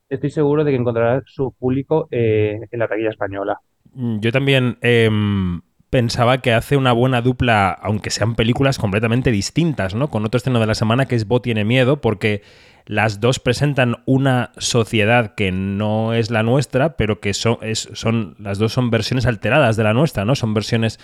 estoy 0.09 0.31
seguro 0.31 0.63
de 0.63 0.71
que 0.71 0.77
encontrará 0.77 1.23
su 1.27 1.53
público 1.53 2.07
en 2.13 2.69
la 2.79 2.87
taquilla 2.87 3.11
española. 3.11 3.59
Yo 3.95 4.31
también 4.31 4.79
em, 4.81 5.61
pensaba 5.95 6.39
que 6.39 6.53
hace 6.53 6.77
una 6.77 6.91
buena 6.91 7.23
dupla, 7.23 7.71
aunque 7.71 8.11
sean 8.11 8.35
películas 8.35 8.79
completamente 8.79 9.31
distintas, 9.31 9.95
¿no? 9.95 10.11
Con 10.11 10.25
otro 10.25 10.39
estreno 10.39 10.59
de 10.59 10.67
la 10.67 10.75
semana 10.75 11.07
que 11.07 11.15
es 11.15 11.29
Bo 11.29 11.41
tiene 11.41 11.65
miedo, 11.65 12.01
porque 12.01 12.43
las 12.85 13.21
dos 13.21 13.39
presentan 13.39 14.03
una 14.05 14.51
sociedad 14.59 15.37
que 15.37 15.53
no 15.53 16.13
es 16.13 16.33
la 16.33 16.43
nuestra, 16.43 16.97
pero 16.97 17.21
que 17.21 17.33
son, 17.33 18.35
las 18.41 18.59
dos 18.59 18.73
son 18.73 18.91
versiones 18.91 19.25
alteradas 19.25 19.77
de 19.77 19.85
la 19.85 19.95
nuestra, 19.95 20.25
¿no? 20.25 20.35
Son 20.35 20.53
versiones 20.53 20.99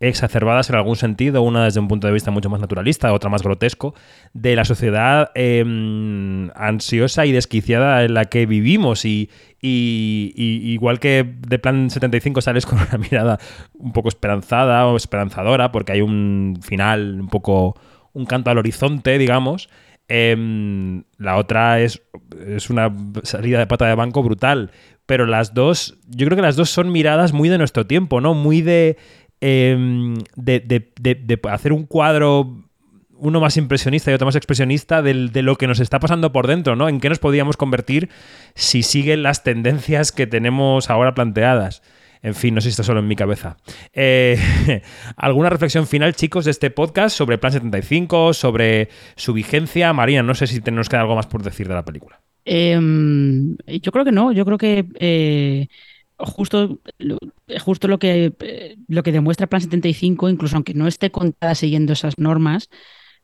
exacerbadas 0.00 0.68
en 0.70 0.76
algún 0.76 0.96
sentido, 0.96 1.42
una 1.42 1.64
desde 1.64 1.80
un 1.80 1.88
punto 1.88 2.06
de 2.06 2.12
vista 2.12 2.30
mucho 2.30 2.50
más 2.50 2.60
naturalista, 2.60 3.12
otra 3.12 3.30
más 3.30 3.42
grotesco, 3.42 3.94
de 4.32 4.56
la 4.56 4.64
sociedad 4.64 5.30
em, 5.34 6.50
ansiosa 6.54 7.26
y 7.26 7.32
desquiciada 7.32 8.04
en 8.04 8.14
la 8.14 8.26
que 8.26 8.46
vivimos. 8.46 9.04
Y, 9.04 9.30
igual 9.60 11.00
que 11.00 11.24
de 11.48 11.58
Plan 11.58 11.88
75 11.88 12.40
sales 12.42 12.66
con 12.66 12.78
una 12.78 12.98
mirada 13.10 13.38
un 13.74 13.92
poco 13.92 14.08
esperanzada 14.08 14.86
o 14.86 14.96
esperanzadora, 14.96 15.72
porque 15.72 15.92
hay 15.92 16.02
un 16.02 16.58
final 16.60 17.20
un 17.20 17.28
poco, 17.28 17.74
un 18.12 18.26
canto 18.26 18.50
al 18.50 18.58
horizonte, 18.58 19.16
digamos. 19.18 19.68
Em, 20.06 21.04
la 21.16 21.36
otra 21.36 21.80
es, 21.80 22.02
es 22.46 22.68
una 22.68 22.94
salida 23.22 23.58
de 23.58 23.66
pata 23.66 23.86
de 23.86 23.94
banco 23.94 24.22
brutal. 24.22 24.70
Pero 25.06 25.26
las 25.26 25.52
dos, 25.52 25.98
yo 26.08 26.24
creo 26.26 26.36
que 26.36 26.42
las 26.42 26.56
dos 26.56 26.70
son 26.70 26.90
miradas 26.90 27.34
muy 27.34 27.50
de 27.50 27.58
nuestro 27.58 27.86
tiempo, 27.86 28.22
¿no? 28.22 28.32
Muy 28.32 28.62
de 28.62 28.96
Em, 29.46 30.14
de, 30.36 31.38
hacer 31.50 31.74
un 31.74 31.84
cuadro 31.84 32.64
uno 33.10 33.40
más 33.40 33.58
impresionista 33.58 34.10
y 34.10 34.14
otro 34.14 34.24
más 34.24 34.36
expresionista 34.36 35.02
de 35.02 35.42
lo 35.42 35.56
que 35.56 35.66
nos 35.66 35.80
está 35.80 36.00
pasando 36.00 36.32
por 36.32 36.46
dentro, 36.46 36.76
¿no? 36.76 36.88
En 36.88 36.98
qué 36.98 37.10
nos 37.10 37.18
podríamos 37.18 37.58
convertir 37.58 38.08
si 38.54 38.82
siguen 38.82 39.22
las 39.22 39.42
tendencias 39.42 40.12
que 40.12 40.26
tenemos 40.26 40.88
ahora 40.88 41.12
planteadas. 41.12 41.82
En 42.22 42.34
fin, 42.34 42.54
no 42.54 42.62
sé 42.62 42.68
si 42.68 42.70
está 42.70 42.84
solo 42.84 43.00
en 43.00 43.06
mi 43.06 43.16
cabeza. 43.16 43.58
Eh, 43.92 44.40
¿Alguna 45.16 45.50
reflexión 45.50 45.86
final, 45.86 46.14
chicos, 46.14 46.46
de 46.46 46.50
este 46.50 46.70
podcast 46.70 47.14
sobre 47.14 47.36
Plan 47.36 47.52
75, 47.52 48.32
sobre 48.32 48.88
su 49.14 49.34
vigencia? 49.34 49.92
María, 49.92 50.22
no 50.22 50.34
sé 50.34 50.46
si 50.46 50.60
nos 50.72 50.88
queda 50.88 51.02
algo 51.02 51.16
más 51.16 51.26
por 51.26 51.42
decir 51.42 51.68
de 51.68 51.74
la 51.74 51.84
película. 51.84 52.22
Em, 52.46 53.58
yo 53.66 53.92
creo 53.92 54.06
que 54.06 54.12
no, 54.12 54.32
yo 54.32 54.46
creo 54.46 54.56
que 54.56 54.86
eh, 54.98 55.68
justo, 56.18 56.80
justo 57.60 57.88
lo, 57.88 57.98
que, 57.98 58.76
lo 58.88 59.02
que 59.02 59.12
demuestra 59.12 59.46
Plan 59.46 59.62
75, 59.62 60.28
incluso 60.28 60.56
aunque 60.56 60.74
no 60.74 60.86
esté 60.86 61.10
contada 61.10 61.54
siguiendo 61.54 61.92
esas 61.92 62.18
normas, 62.18 62.68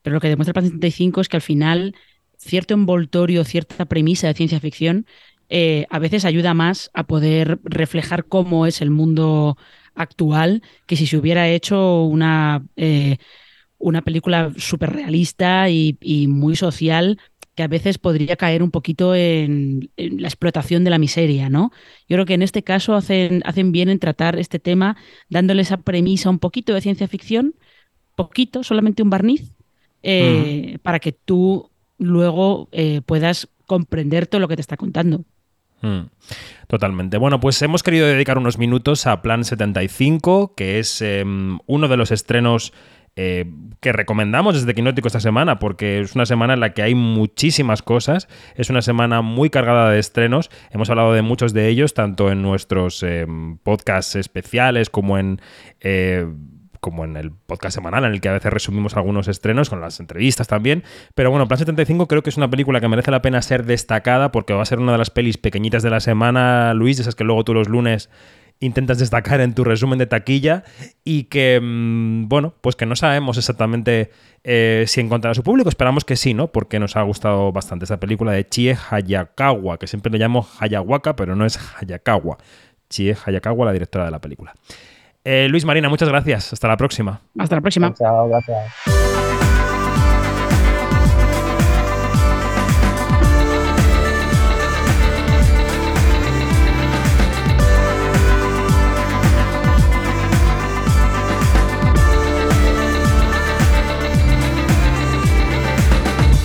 pero 0.01 0.15
lo 0.15 0.19
que 0.19 0.29
demuestra 0.29 0.53
Plan 0.53 0.65
75 0.65 1.21
es 1.21 1.29
que 1.29 1.37
al 1.37 1.41
final 1.41 1.95
cierto 2.37 2.73
envoltorio, 2.73 3.43
cierta 3.43 3.85
premisa 3.85 4.27
de 4.27 4.33
ciencia 4.33 4.59
ficción 4.59 5.05
eh, 5.49 5.85
a 5.89 5.99
veces 5.99 6.25
ayuda 6.25 6.53
más 6.53 6.89
a 6.93 7.05
poder 7.05 7.59
reflejar 7.63 8.25
cómo 8.25 8.65
es 8.65 8.81
el 8.81 8.89
mundo 8.89 9.57
actual 9.93 10.63
que 10.87 10.95
si 10.95 11.05
se 11.05 11.17
hubiera 11.17 11.49
hecho 11.49 12.03
una, 12.03 12.65
eh, 12.77 13.17
una 13.77 14.01
película 14.01 14.53
súper 14.57 14.93
realista 14.93 15.69
y 15.69 15.97
muy 16.29 16.55
social 16.55 17.19
que 17.55 17.63
a 17.63 17.67
veces 17.67 17.97
podría 17.97 18.35
caer 18.35 18.63
un 18.63 18.71
poquito 18.71 19.13
en, 19.13 19.89
en, 19.97 20.21
la 20.21 20.27
explotación 20.27 20.83
de 20.83 20.89
la 20.89 20.97
miseria, 20.97 21.49
¿no? 21.49 21.71
Yo 22.07 22.15
creo 22.15 22.25
que 22.25 22.33
en 22.33 22.41
este 22.41 22.63
caso 22.63 22.95
hacen, 22.95 23.41
hacen 23.45 23.71
bien 23.71 23.89
en 23.89 23.99
tratar 23.99 24.39
este 24.39 24.59
tema 24.59 24.95
dándole 25.29 25.61
esa 25.61 25.77
premisa 25.77 26.29
un 26.29 26.39
poquito 26.39 26.73
de 26.73 26.81
ciencia 26.81 27.07
ficción, 27.07 27.55
poquito, 28.15 28.63
solamente 28.63 29.03
un 29.03 29.09
barniz, 29.09 29.51
eh, 30.03 30.75
-huh. 30.75 30.79
para 30.79 30.99
que 30.99 31.11
tú 31.11 31.69
luego 31.97 32.69
eh, 32.71 33.01
puedas 33.05 33.49
comprender 33.67 34.27
todo 34.27 34.41
lo 34.41 34.47
que 34.47 34.55
te 34.55 34.61
está 34.61 34.77
contando. 34.77 35.23
Mm, 35.81 36.09
totalmente. 36.67 37.17
Bueno, 37.17 37.39
pues 37.39 37.61
hemos 37.61 37.83
querido 37.83 38.07
dedicar 38.07 38.37
unos 38.37 38.57
minutos 38.57 39.07
a 39.07 39.21
Plan 39.21 39.43
75, 39.43 40.53
que 40.55 40.79
es 40.79 41.01
eh, 41.01 41.23
uno 41.23 41.87
de 41.87 41.97
los 41.97 42.11
estrenos 42.11 42.73
eh, 43.15 43.45
que 43.81 43.91
recomendamos 43.91 44.55
desde 44.55 44.73
Quinótico 44.73 45.07
esta 45.07 45.19
semana, 45.19 45.59
porque 45.59 45.99
es 45.99 46.15
una 46.15 46.25
semana 46.25 46.53
en 46.53 46.61
la 46.61 46.73
que 46.73 46.81
hay 46.81 46.95
muchísimas 46.95 47.81
cosas, 47.81 48.27
es 48.55 48.69
una 48.69 48.81
semana 48.81 49.21
muy 49.21 49.49
cargada 49.49 49.89
de 49.89 49.99
estrenos, 49.99 50.49
hemos 50.69 50.89
hablado 50.89 51.13
de 51.13 51.21
muchos 51.21 51.53
de 51.53 51.67
ellos, 51.67 51.93
tanto 51.93 52.31
en 52.31 52.41
nuestros 52.41 53.03
eh, 53.03 53.25
podcasts 53.63 54.15
especiales 54.15 54.89
como 54.89 55.17
en... 55.17 55.41
Eh, 55.81 56.25
como 56.79 57.05
en 57.05 57.15
el 57.15 57.31
podcast 57.31 57.75
semanal, 57.75 58.05
en 58.05 58.13
el 58.13 58.21
que 58.21 58.29
a 58.29 58.33
veces 58.33 58.51
resumimos 58.51 58.97
algunos 58.97 59.27
estrenos, 59.27 59.69
con 59.69 59.81
las 59.81 59.99
entrevistas 59.99 60.47
también. 60.47 60.83
Pero 61.13 61.29
bueno, 61.29 61.47
Plan 61.47 61.59
75 61.59 62.07
creo 62.07 62.23
que 62.23 62.31
es 62.31 62.37
una 62.37 62.49
película 62.49 62.81
que 62.81 62.87
merece 62.87 63.11
la 63.11 63.21
pena 63.21 63.39
ser 63.43 63.65
destacada 63.65 64.31
porque 64.31 64.53
va 64.53 64.63
a 64.63 64.65
ser 64.65 64.79
una 64.79 64.93
de 64.93 64.97
las 64.97 65.11
pelis 65.11 65.37
pequeñitas 65.37 65.83
de 65.83 65.91
la 65.91 65.99
semana, 65.99 66.73
Luis, 66.73 66.99
esas 66.99 67.13
que 67.13 67.23
luego 67.23 67.43
tú 67.43 67.53
los 67.53 67.69
lunes 67.69 68.09
intentas 68.61 68.99
destacar 68.99 69.41
en 69.41 69.53
tu 69.53 69.65
resumen 69.65 69.99
de 69.99 70.05
taquilla 70.05 70.63
y 71.03 71.23
que, 71.25 71.59
mmm, 71.61 72.29
bueno, 72.29 72.53
pues 72.61 72.77
que 72.77 72.85
no 72.85 72.95
sabemos 72.95 73.37
exactamente 73.37 74.11
eh, 74.43 74.85
si 74.87 75.01
encontrará 75.01 75.33
su 75.33 75.43
público. 75.43 75.67
Esperamos 75.67 76.05
que 76.05 76.15
sí, 76.15 76.33
¿no? 76.33 76.47
Porque 76.47 76.79
nos 76.79 76.95
ha 76.95 77.01
gustado 77.01 77.51
bastante 77.51 77.85
esta 77.85 77.99
película 77.99 78.31
de 78.31 78.47
Chie 78.47 78.77
Hayakawa, 78.89 79.77
que 79.77 79.87
siempre 79.87 80.11
le 80.11 80.19
llamo 80.19 80.47
Hayawaka, 80.59 81.15
pero 81.15 81.35
no 81.35 81.45
es 81.45 81.59
Hayakawa. 81.77 82.37
Chie 82.89 83.17
Hayakawa, 83.25 83.65
la 83.65 83.73
directora 83.73 84.05
de 84.05 84.11
la 84.11 84.19
película. 84.19 84.53
Eh, 85.23 85.47
Luis 85.49 85.65
Marina, 85.65 85.89
muchas 85.89 86.09
gracias. 86.09 86.53
Hasta 86.53 86.67
la 86.67 86.77
próxima. 86.77 87.21
Hasta 87.37 87.55
la 87.55 87.61
próxima. 87.61 87.93
Chao, 87.93 88.29
gracias. 88.29 89.50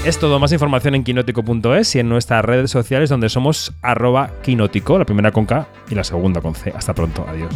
Es 0.06 0.20
todo, 0.20 0.38
más 0.38 0.52
información 0.52 0.94
en 0.94 1.02
quinótico.es 1.02 1.96
y 1.96 1.98
en 1.98 2.08
nuestras 2.08 2.44
redes 2.44 2.70
sociales 2.70 3.10
donde 3.10 3.28
somos 3.28 3.74
arroba 3.82 4.30
quinótico, 4.40 5.00
la 5.00 5.04
primera 5.04 5.32
con 5.32 5.46
K 5.46 5.66
y 5.90 5.96
la 5.96 6.04
segunda 6.04 6.40
con 6.40 6.54
C. 6.54 6.72
Hasta 6.76 6.94
pronto, 6.94 7.26
adiós. 7.28 7.52